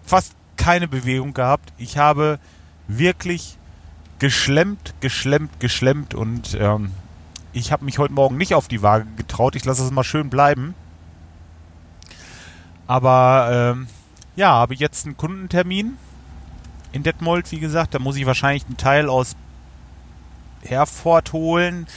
fast 0.03 0.35
keine 0.57 0.87
Bewegung 0.87 1.33
gehabt. 1.33 1.73
Ich 1.77 1.97
habe 1.97 2.39
wirklich 2.87 3.57
geschlemmt, 4.19 4.93
geschlemmt, 4.99 5.59
geschlemmt 5.59 6.13
und 6.13 6.57
ähm, 6.59 6.91
ich 7.53 7.71
habe 7.71 7.85
mich 7.85 7.97
heute 7.97 8.13
Morgen 8.13 8.37
nicht 8.37 8.53
auf 8.53 8.67
die 8.67 8.81
Waage 8.81 9.05
getraut. 9.15 9.55
Ich 9.55 9.65
lasse 9.65 9.83
es 9.83 9.91
mal 9.91 10.03
schön 10.03 10.29
bleiben. 10.29 10.75
Aber 12.85 13.49
ähm, 13.51 13.87
ja, 14.35 14.51
habe 14.51 14.75
jetzt 14.75 15.05
einen 15.05 15.17
Kundentermin 15.17 15.97
in 16.91 17.03
Detmold, 17.03 17.51
wie 17.51 17.59
gesagt. 17.59 17.93
Da 17.93 17.99
muss 17.99 18.15
ich 18.15 18.25
wahrscheinlich 18.25 18.65
einen 18.65 18.77
Teil 18.77 19.09
aus 19.09 19.35
Herford 20.63 21.33
holen 21.33 21.87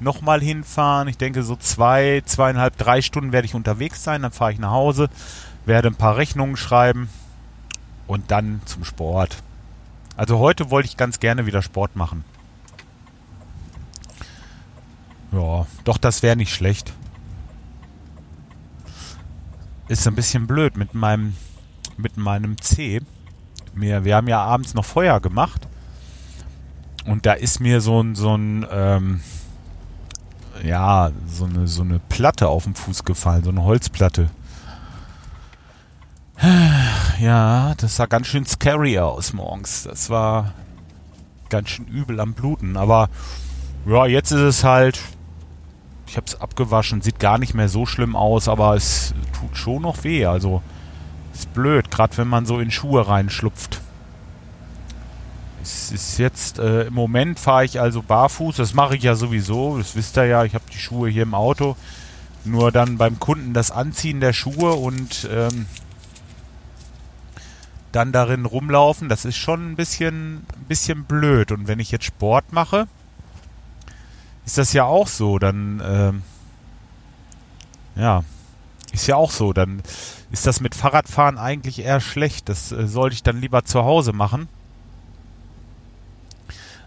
nochmal 0.00 0.40
hinfahren. 0.40 1.08
Ich 1.08 1.18
denke, 1.18 1.42
so 1.42 1.56
zwei, 1.56 2.22
zweieinhalb, 2.24 2.76
drei 2.76 3.02
Stunden 3.02 3.32
werde 3.32 3.46
ich 3.46 3.54
unterwegs 3.54 4.02
sein. 4.02 4.22
Dann 4.22 4.32
fahre 4.32 4.52
ich 4.52 4.58
nach 4.58 4.70
Hause, 4.70 5.08
werde 5.64 5.88
ein 5.88 5.94
paar 5.94 6.16
Rechnungen 6.16 6.56
schreiben 6.56 7.08
und 8.06 8.30
dann 8.30 8.60
zum 8.64 8.84
Sport. 8.84 9.42
Also 10.16 10.38
heute 10.38 10.70
wollte 10.70 10.88
ich 10.88 10.96
ganz 10.96 11.20
gerne 11.20 11.46
wieder 11.46 11.62
Sport 11.62 11.96
machen. 11.96 12.24
Ja, 15.32 15.66
doch, 15.84 15.96
das 15.96 16.22
wäre 16.22 16.36
nicht 16.36 16.54
schlecht. 16.54 16.92
Ist 19.88 20.06
ein 20.06 20.14
bisschen 20.14 20.46
blöd 20.46 20.76
mit 20.76 20.94
meinem, 20.94 21.34
mit 21.96 22.16
meinem 22.18 22.60
C. 22.60 23.00
Mir, 23.74 24.04
wir 24.04 24.16
haben 24.16 24.28
ja 24.28 24.42
abends 24.42 24.74
noch 24.74 24.84
Feuer 24.84 25.20
gemacht. 25.20 25.66
Und 27.06 27.26
da 27.26 27.32
ist 27.32 27.60
mir 27.60 27.80
so 27.80 28.00
ein, 28.00 28.14
so 28.14 28.36
ein, 28.36 28.66
ähm, 28.70 29.20
ja, 30.62 31.10
so 31.26 31.44
eine, 31.44 31.66
so 31.66 31.82
eine 31.82 31.98
Platte 31.98 32.48
auf 32.48 32.64
den 32.64 32.74
Fuß 32.74 33.04
gefallen, 33.04 33.44
so 33.44 33.50
eine 33.50 33.64
Holzplatte. 33.64 34.30
Ja, 37.20 37.74
das 37.76 37.94
sah 37.94 38.06
ganz 38.06 38.26
schön 38.26 38.44
scary 38.44 38.98
aus 38.98 39.32
morgens. 39.32 39.84
Das 39.84 40.10
war 40.10 40.54
ganz 41.50 41.68
schön 41.68 41.86
übel 41.86 42.18
am 42.18 42.34
Bluten. 42.34 42.76
Aber 42.76 43.10
ja, 43.86 44.06
jetzt 44.06 44.32
ist 44.32 44.40
es 44.40 44.64
halt. 44.64 44.98
Ich 46.08 46.16
habe 46.16 46.26
es 46.26 46.40
abgewaschen, 46.40 47.00
sieht 47.00 47.20
gar 47.20 47.38
nicht 47.38 47.54
mehr 47.54 47.68
so 47.68 47.86
schlimm 47.86 48.16
aus, 48.16 48.48
aber 48.48 48.74
es 48.74 49.14
tut 49.38 49.56
schon 49.56 49.82
noch 49.82 50.02
weh. 50.02 50.26
Also 50.26 50.62
ist 51.32 51.52
blöd, 51.54 51.92
gerade 51.92 52.16
wenn 52.18 52.28
man 52.28 52.44
so 52.44 52.58
in 52.58 52.72
Schuhe 52.72 53.06
reinschlupft. 53.06 53.81
Es 55.62 55.92
ist 55.92 56.18
jetzt, 56.18 56.58
äh, 56.58 56.86
im 56.86 56.94
Moment 56.94 57.38
fahre 57.38 57.64
ich 57.64 57.80
also 57.80 58.02
barfuß, 58.02 58.56
das 58.56 58.74
mache 58.74 58.96
ich 58.96 59.04
ja 59.04 59.14
sowieso, 59.14 59.78
das 59.78 59.94
wisst 59.94 60.16
ihr 60.16 60.26
ja, 60.26 60.44
ich 60.44 60.54
habe 60.54 60.64
die 60.72 60.78
Schuhe 60.78 61.08
hier 61.08 61.22
im 61.22 61.34
Auto. 61.34 61.76
Nur 62.44 62.72
dann 62.72 62.98
beim 62.98 63.20
Kunden 63.20 63.54
das 63.54 63.70
Anziehen 63.70 64.18
der 64.18 64.32
Schuhe 64.32 64.72
und 64.72 65.28
ähm, 65.30 65.66
dann 67.92 68.10
darin 68.10 68.44
rumlaufen, 68.44 69.08
das 69.08 69.24
ist 69.24 69.36
schon 69.36 69.70
ein 69.70 69.76
bisschen, 69.76 70.46
ein 70.56 70.64
bisschen 70.66 71.04
blöd. 71.04 71.52
Und 71.52 71.68
wenn 71.68 71.78
ich 71.78 71.92
jetzt 71.92 72.06
Sport 72.06 72.52
mache, 72.52 72.88
ist 74.44 74.58
das 74.58 74.72
ja 74.72 74.84
auch 74.84 75.06
so, 75.06 75.38
dann, 75.38 75.80
ähm, 75.84 76.22
ja, 77.94 78.24
ist 78.92 79.06
ja 79.06 79.14
auch 79.14 79.30
so, 79.30 79.52
dann 79.52 79.82
ist 80.32 80.46
das 80.46 80.60
mit 80.60 80.74
Fahrradfahren 80.74 81.38
eigentlich 81.38 81.78
eher 81.84 82.00
schlecht. 82.00 82.48
Das 82.48 82.72
äh, 82.72 82.88
sollte 82.88 83.14
ich 83.14 83.22
dann 83.22 83.40
lieber 83.40 83.64
zu 83.64 83.84
Hause 83.84 84.12
machen. 84.12 84.48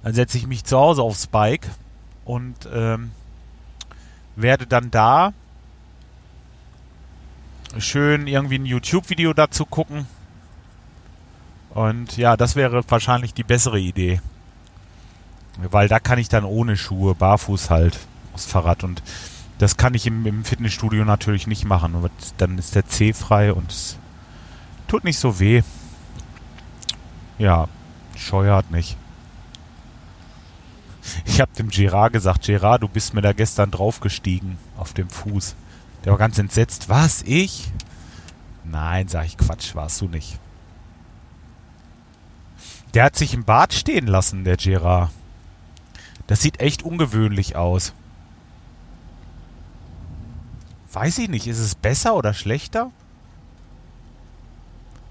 Dann 0.05 0.13
setze 0.13 0.37
ich 0.37 0.45
mich 0.45 0.63
zu 0.63 0.77
Hause 0.77 1.01
aufs 1.01 1.25
Bike 1.25 1.67
und 2.25 2.69
ähm, 2.71 3.09
werde 4.35 4.67
dann 4.67 4.91
da 4.91 5.33
schön 7.79 8.27
irgendwie 8.27 8.59
ein 8.59 8.67
YouTube-Video 8.67 9.33
dazu 9.33 9.65
gucken. 9.65 10.05
Und 11.71 12.17
ja, 12.17 12.37
das 12.37 12.55
wäre 12.55 12.87
wahrscheinlich 12.87 13.33
die 13.33 13.43
bessere 13.43 13.79
Idee. 13.79 14.21
Weil 15.57 15.87
da 15.87 15.99
kann 15.99 16.19
ich 16.19 16.29
dann 16.29 16.43
ohne 16.45 16.77
Schuhe, 16.77 17.15
barfuß 17.15 17.71
halt, 17.71 17.97
aufs 18.31 18.45
Fahrrad. 18.45 18.83
Und 18.83 19.01
das 19.57 19.75
kann 19.75 19.95
ich 19.95 20.05
im, 20.05 20.23
im 20.27 20.45
Fitnessstudio 20.45 21.03
natürlich 21.03 21.47
nicht 21.47 21.65
machen. 21.65 21.95
Und 21.95 22.11
dann 22.37 22.59
ist 22.59 22.75
der 22.75 22.85
C 22.85 23.11
frei 23.11 23.51
und 23.51 23.71
es 23.71 23.97
tut 24.87 25.03
nicht 25.03 25.17
so 25.17 25.39
weh. 25.39 25.63
Ja, 27.39 27.67
scheuert 28.15 28.69
nicht. 28.69 28.97
Ich 31.25 31.41
habe 31.41 31.51
dem 31.53 31.69
Gerard 31.69 32.13
gesagt, 32.13 32.45
Gerard, 32.45 32.83
du 32.83 32.87
bist 32.87 33.13
mir 33.13 33.21
da 33.21 33.33
gestern 33.33 33.71
draufgestiegen 33.71 34.57
auf 34.77 34.93
dem 34.93 35.09
Fuß. 35.09 35.55
Der 36.03 36.11
war 36.11 36.19
ganz 36.19 36.37
entsetzt. 36.37 36.89
Was, 36.89 37.21
ich? 37.23 37.71
Nein, 38.63 39.07
sag 39.07 39.25
ich, 39.25 39.37
Quatsch, 39.37 39.75
warst 39.75 40.01
du 40.01 40.07
nicht. 40.07 40.39
Der 42.93 43.05
hat 43.05 43.15
sich 43.15 43.33
im 43.33 43.43
Bad 43.43 43.73
stehen 43.73 44.07
lassen, 44.07 44.43
der 44.43 44.57
Gerard. 44.57 45.11
Das 46.27 46.41
sieht 46.41 46.59
echt 46.59 46.83
ungewöhnlich 46.83 47.55
aus. 47.55 47.93
Weiß 50.91 51.17
ich 51.17 51.29
nicht, 51.29 51.45
ist 51.45 51.59
es 51.59 51.75
besser 51.75 52.15
oder 52.15 52.33
schlechter? 52.33 52.91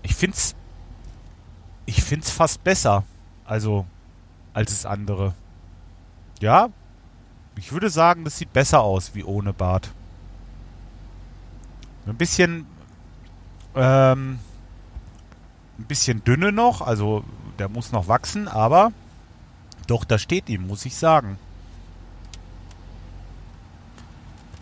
Ich 0.02 0.14
find's. 0.14 0.54
Ich 1.86 2.02
find's 2.02 2.30
fast 2.30 2.64
besser. 2.64 3.04
Also, 3.44 3.84
als 4.54 4.70
das 4.70 4.86
andere. 4.86 5.34
Ja, 6.40 6.68
ich 7.56 7.72
würde 7.72 7.90
sagen, 7.90 8.24
das 8.24 8.38
sieht 8.38 8.52
besser 8.52 8.80
aus 8.80 9.14
wie 9.14 9.24
ohne 9.24 9.52
Bart. 9.52 9.90
Ein 12.06 12.16
bisschen, 12.16 12.66
ähm, 13.74 14.38
ein 15.78 15.84
bisschen 15.84 16.22
dünne 16.24 16.52
noch, 16.52 16.82
also 16.82 17.24
der 17.58 17.68
muss 17.68 17.92
noch 17.92 18.08
wachsen, 18.08 18.48
aber 18.48 18.92
doch, 19.86 20.04
da 20.04 20.18
steht 20.18 20.48
ihm, 20.48 20.66
muss 20.66 20.84
ich 20.84 20.96
sagen. 20.96 21.38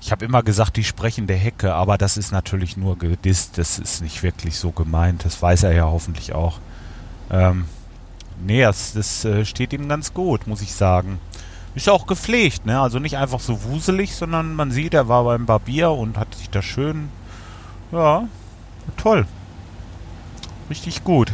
Ich 0.00 0.11
habe 0.11 0.24
immer 0.24 0.42
gesagt, 0.42 0.76
die 0.76 0.85
sprechende 0.85 1.35
Hecke, 1.35 1.74
aber 1.74 1.96
das 1.96 2.16
ist 2.16 2.32
natürlich 2.32 2.76
nur 2.76 2.98
gedisst, 2.98 3.56
das 3.56 3.78
ist 3.78 4.02
nicht 4.02 4.22
wirklich 4.24 4.58
so 4.58 4.72
gemeint, 4.72 5.24
das 5.24 5.40
weiß 5.40 5.62
er 5.62 5.72
ja 5.72 5.85
hoffentlich 5.85 6.32
auch. 6.32 6.58
Ähm, 7.30 7.66
nee, 8.44 8.62
das, 8.62 8.94
das 8.94 9.24
äh, 9.24 9.44
steht 9.44 9.72
ihm 9.72 9.88
ganz 9.88 10.12
gut, 10.12 10.48
muss 10.48 10.61
ich 10.61 10.74
sagen. 10.74 11.20
Ist 11.74 11.88
auch 11.88 12.06
gepflegt, 12.06 12.66
ne? 12.66 12.80
Also 12.80 12.98
nicht 12.98 13.16
einfach 13.16 13.40
so 13.40 13.62
wuselig, 13.64 14.14
sondern 14.14 14.54
man 14.54 14.70
sieht, 14.70 14.92
er 14.92 15.08
war 15.08 15.24
beim 15.24 15.46
Barbier 15.46 15.90
und 15.90 16.18
hat 16.18 16.35
sich 16.35 16.50
da 16.50 16.61
schön. 16.61 17.08
Ja, 17.90 18.28
toll. 18.96 19.26
Richtig 20.68 21.02
gut. 21.02 21.32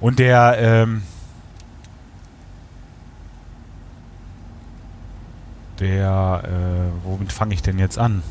Und 0.00 0.18
der, 0.18 0.56
ähm, 0.58 1.02
der, 5.78 6.42
äh, 6.44 7.06
womit 7.06 7.32
fange 7.32 7.54
ich 7.54 7.62
denn 7.62 7.78
jetzt 7.78 7.98
an? 7.98 8.22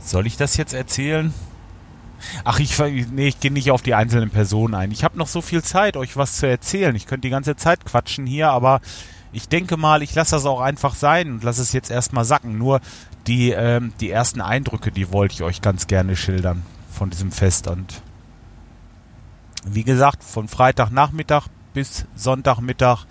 Soll 0.00 0.26
ich 0.26 0.36
das 0.36 0.56
jetzt 0.56 0.72
erzählen? 0.72 1.32
Ach, 2.44 2.58
ich, 2.58 2.78
nee, 2.78 3.28
ich 3.28 3.40
gehe 3.40 3.52
nicht 3.52 3.70
auf 3.70 3.82
die 3.82 3.94
einzelnen 3.94 4.30
Personen 4.30 4.74
ein. 4.74 4.90
Ich 4.90 5.04
habe 5.04 5.18
noch 5.18 5.26
so 5.26 5.40
viel 5.40 5.62
Zeit, 5.62 5.96
euch 5.96 6.16
was 6.16 6.36
zu 6.36 6.46
erzählen. 6.46 6.94
Ich 6.96 7.06
könnte 7.06 7.26
die 7.26 7.30
ganze 7.30 7.56
Zeit 7.56 7.84
quatschen 7.84 8.26
hier, 8.26 8.50
aber 8.50 8.80
ich 9.32 9.48
denke 9.48 9.76
mal, 9.76 10.02
ich 10.02 10.14
lasse 10.14 10.36
das 10.36 10.46
auch 10.46 10.60
einfach 10.60 10.94
sein 10.94 11.30
und 11.30 11.44
lasse 11.44 11.62
es 11.62 11.72
jetzt 11.72 11.90
erstmal 11.90 12.24
sacken. 12.24 12.58
Nur 12.58 12.80
die, 13.26 13.50
ähm, 13.50 13.92
die 14.00 14.10
ersten 14.10 14.40
Eindrücke, 14.40 14.90
die 14.90 15.12
wollte 15.12 15.34
ich 15.34 15.42
euch 15.42 15.62
ganz 15.62 15.86
gerne 15.86 16.16
schildern 16.16 16.62
von 16.90 17.10
diesem 17.10 17.32
Fest. 17.32 17.68
Und 17.68 18.02
wie 19.64 19.84
gesagt, 19.84 20.24
von 20.24 20.48
Freitagnachmittag 20.48 21.46
bis 21.72 22.06
Sonntagmittag 22.16 23.04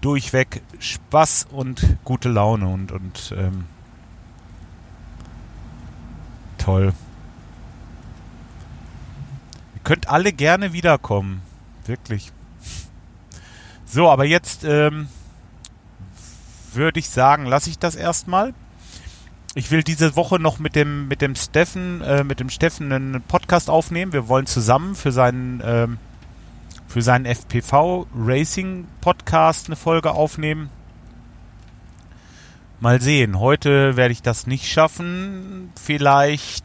durchweg 0.00 0.62
Spaß 0.78 1.48
und 1.50 1.96
gute 2.04 2.28
Laune 2.28 2.68
und, 2.68 2.92
und 2.92 3.34
ähm, 3.36 3.64
toll 6.58 6.92
könnt 9.86 10.08
alle 10.08 10.32
gerne 10.32 10.72
wiederkommen. 10.72 11.42
Wirklich. 11.86 12.32
So, 13.84 14.10
aber 14.10 14.24
jetzt 14.24 14.64
ähm, 14.64 15.06
würde 16.74 16.98
ich 16.98 17.08
sagen, 17.08 17.46
lasse 17.46 17.70
ich 17.70 17.78
das 17.78 17.94
erstmal. 17.94 18.52
Ich 19.54 19.70
will 19.70 19.84
diese 19.84 20.16
Woche 20.16 20.40
noch 20.40 20.58
mit 20.58 20.74
dem 20.74 21.06
mit 21.06 21.22
dem 21.22 21.36
Steffen 21.36 22.00
äh, 22.02 22.24
mit 22.24 22.40
dem 22.40 22.50
Steffen 22.50 22.92
einen 22.92 23.22
Podcast 23.22 23.70
aufnehmen. 23.70 24.12
Wir 24.12 24.26
wollen 24.26 24.46
zusammen 24.46 24.96
für 24.96 25.12
seinen 25.12 25.62
ähm, 25.64 25.98
für 26.88 27.00
seinen 27.00 27.24
FPV 27.24 28.08
Racing 28.12 28.88
Podcast 29.00 29.68
eine 29.68 29.76
Folge 29.76 30.10
aufnehmen. 30.10 30.68
Mal 32.80 33.00
sehen. 33.00 33.38
Heute 33.38 33.96
werde 33.96 34.10
ich 34.10 34.20
das 34.20 34.48
nicht 34.48 34.66
schaffen. 34.66 35.70
Vielleicht 35.80 36.64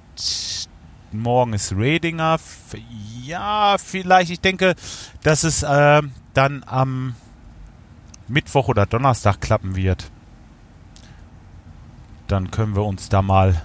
morgen 1.14 1.54
ist 1.54 1.74
Redinger. 1.74 2.40
Ja, 3.26 3.78
vielleicht. 3.78 4.32
Ich 4.32 4.40
denke, 4.40 4.76
dass 5.24 5.44
es 5.44 5.64
äh, 5.64 6.02
dann 6.34 6.64
am 6.66 7.16
Mittwoch 8.28 8.68
oder 8.68 8.86
Donnerstag 8.86 9.42
klappen 9.42 9.76
wird. 9.76 10.10
Dann 12.28 12.50
können 12.52 12.76
wir 12.76 12.84
uns 12.84 13.10
da 13.10 13.22
mal 13.22 13.62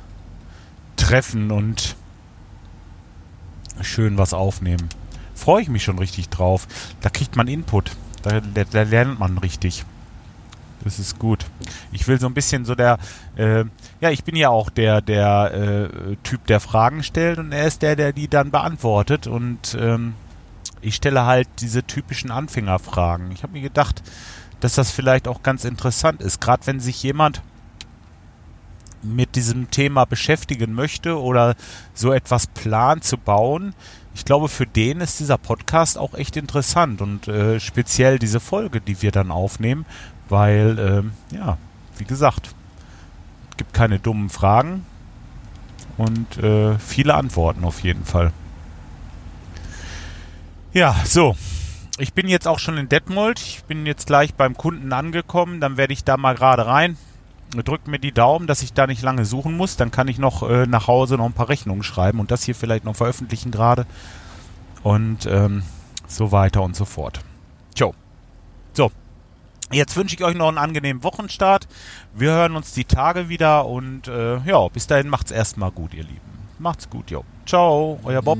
treffen 0.96 1.50
und 1.50 1.96
schön 3.80 4.18
was 4.18 4.34
aufnehmen. 4.34 4.88
Freue 5.34 5.62
ich 5.62 5.68
mich 5.68 5.84
schon 5.84 5.98
richtig 5.98 6.28
drauf. 6.30 6.66
Da 7.00 7.10
kriegt 7.10 7.36
man 7.36 7.46
Input. 7.46 7.92
Da, 8.22 8.40
da, 8.40 8.64
da 8.64 8.82
lernt 8.82 9.18
man 9.18 9.38
richtig. 9.38 9.84
Das 10.84 10.98
ist 10.98 11.18
gut. 11.18 11.46
Ich 11.92 12.06
will 12.06 12.20
so 12.20 12.26
ein 12.26 12.34
bisschen 12.34 12.64
so 12.64 12.74
der, 12.74 12.98
äh, 13.36 13.64
ja, 14.00 14.10
ich 14.10 14.24
bin 14.24 14.36
ja 14.36 14.50
auch 14.50 14.70
der, 14.70 15.00
der 15.00 15.52
äh, 15.52 16.16
Typ, 16.22 16.46
der 16.46 16.60
Fragen 16.60 17.02
stellt 17.02 17.38
und 17.38 17.52
er 17.52 17.66
ist 17.66 17.82
der, 17.82 17.96
der 17.96 18.12
die 18.12 18.28
dann 18.28 18.50
beantwortet 18.50 19.26
und 19.26 19.76
ähm, 19.80 20.14
ich 20.80 20.94
stelle 20.94 21.24
halt 21.24 21.48
diese 21.60 21.82
typischen 21.82 22.30
Anfängerfragen. 22.30 23.32
Ich 23.32 23.42
habe 23.42 23.54
mir 23.54 23.62
gedacht, 23.62 24.02
dass 24.60 24.74
das 24.74 24.90
vielleicht 24.90 25.28
auch 25.28 25.42
ganz 25.42 25.64
interessant 25.64 26.22
ist, 26.22 26.40
gerade 26.40 26.66
wenn 26.66 26.80
sich 26.80 27.02
jemand 27.02 27.42
mit 29.02 29.36
diesem 29.36 29.70
Thema 29.70 30.04
beschäftigen 30.04 30.72
möchte 30.72 31.20
oder 31.20 31.54
so 31.94 32.12
etwas 32.12 32.46
plant 32.46 33.04
zu 33.04 33.18
bauen, 33.18 33.74
ich 34.16 34.24
glaube, 34.24 34.48
für 34.48 34.66
den 34.66 35.02
ist 35.02 35.20
dieser 35.20 35.36
Podcast 35.36 35.98
auch 35.98 36.14
echt 36.14 36.38
interessant 36.38 37.02
und 37.02 37.28
äh, 37.28 37.60
speziell 37.60 38.18
diese 38.18 38.40
Folge, 38.40 38.80
die 38.80 39.02
wir 39.02 39.12
dann 39.12 39.30
aufnehmen, 39.30 39.84
weil, 40.30 41.12
äh, 41.30 41.36
ja, 41.36 41.58
wie 41.98 42.04
gesagt, 42.04 42.54
es 43.50 43.56
gibt 43.58 43.74
keine 43.74 43.98
dummen 43.98 44.30
Fragen 44.30 44.86
und 45.98 46.38
äh, 46.38 46.78
viele 46.78 47.12
Antworten 47.12 47.62
auf 47.62 47.82
jeden 47.82 48.06
Fall. 48.06 48.32
Ja, 50.72 50.96
so. 51.04 51.36
Ich 51.98 52.14
bin 52.14 52.26
jetzt 52.26 52.48
auch 52.48 52.58
schon 52.58 52.78
in 52.78 52.88
Detmold. 52.88 53.38
Ich 53.38 53.64
bin 53.64 53.84
jetzt 53.84 54.06
gleich 54.06 54.32
beim 54.32 54.56
Kunden 54.56 54.94
angekommen. 54.94 55.60
Dann 55.60 55.76
werde 55.76 55.92
ich 55.92 56.04
da 56.04 56.16
mal 56.16 56.34
gerade 56.34 56.66
rein 56.66 56.96
drückt 57.50 57.88
mir 57.88 57.98
die 57.98 58.12
Daumen, 58.12 58.46
dass 58.46 58.62
ich 58.62 58.72
da 58.72 58.86
nicht 58.86 59.02
lange 59.02 59.24
suchen 59.24 59.56
muss. 59.56 59.76
Dann 59.76 59.90
kann 59.90 60.08
ich 60.08 60.18
noch 60.18 60.48
äh, 60.48 60.66
nach 60.66 60.86
Hause 60.86 61.16
noch 61.16 61.26
ein 61.26 61.32
paar 61.32 61.48
Rechnungen 61.48 61.82
schreiben 61.82 62.20
und 62.20 62.30
das 62.30 62.44
hier 62.44 62.54
vielleicht 62.54 62.84
noch 62.84 62.96
veröffentlichen 62.96 63.50
gerade. 63.50 63.86
Und 64.82 65.26
ähm, 65.26 65.62
so 66.06 66.32
weiter 66.32 66.62
und 66.62 66.76
so 66.76 66.84
fort. 66.84 67.20
Tjo. 67.74 67.94
So. 68.72 68.90
Jetzt 69.72 69.96
wünsche 69.96 70.14
ich 70.14 70.22
euch 70.22 70.36
noch 70.36 70.48
einen 70.48 70.58
angenehmen 70.58 71.02
Wochenstart. 71.02 71.66
Wir 72.14 72.30
hören 72.30 72.54
uns 72.54 72.72
die 72.72 72.84
Tage 72.84 73.28
wieder 73.28 73.66
und 73.66 74.06
äh, 74.06 74.38
ja, 74.38 74.68
bis 74.68 74.86
dahin 74.86 75.08
macht's 75.08 75.32
erstmal 75.32 75.72
gut, 75.72 75.92
ihr 75.92 76.04
Lieben. 76.04 76.20
Macht's 76.58 76.88
gut, 76.88 77.10
jo. 77.10 77.24
Ciao, 77.46 77.98
euer 78.04 78.22
Bob. 78.22 78.38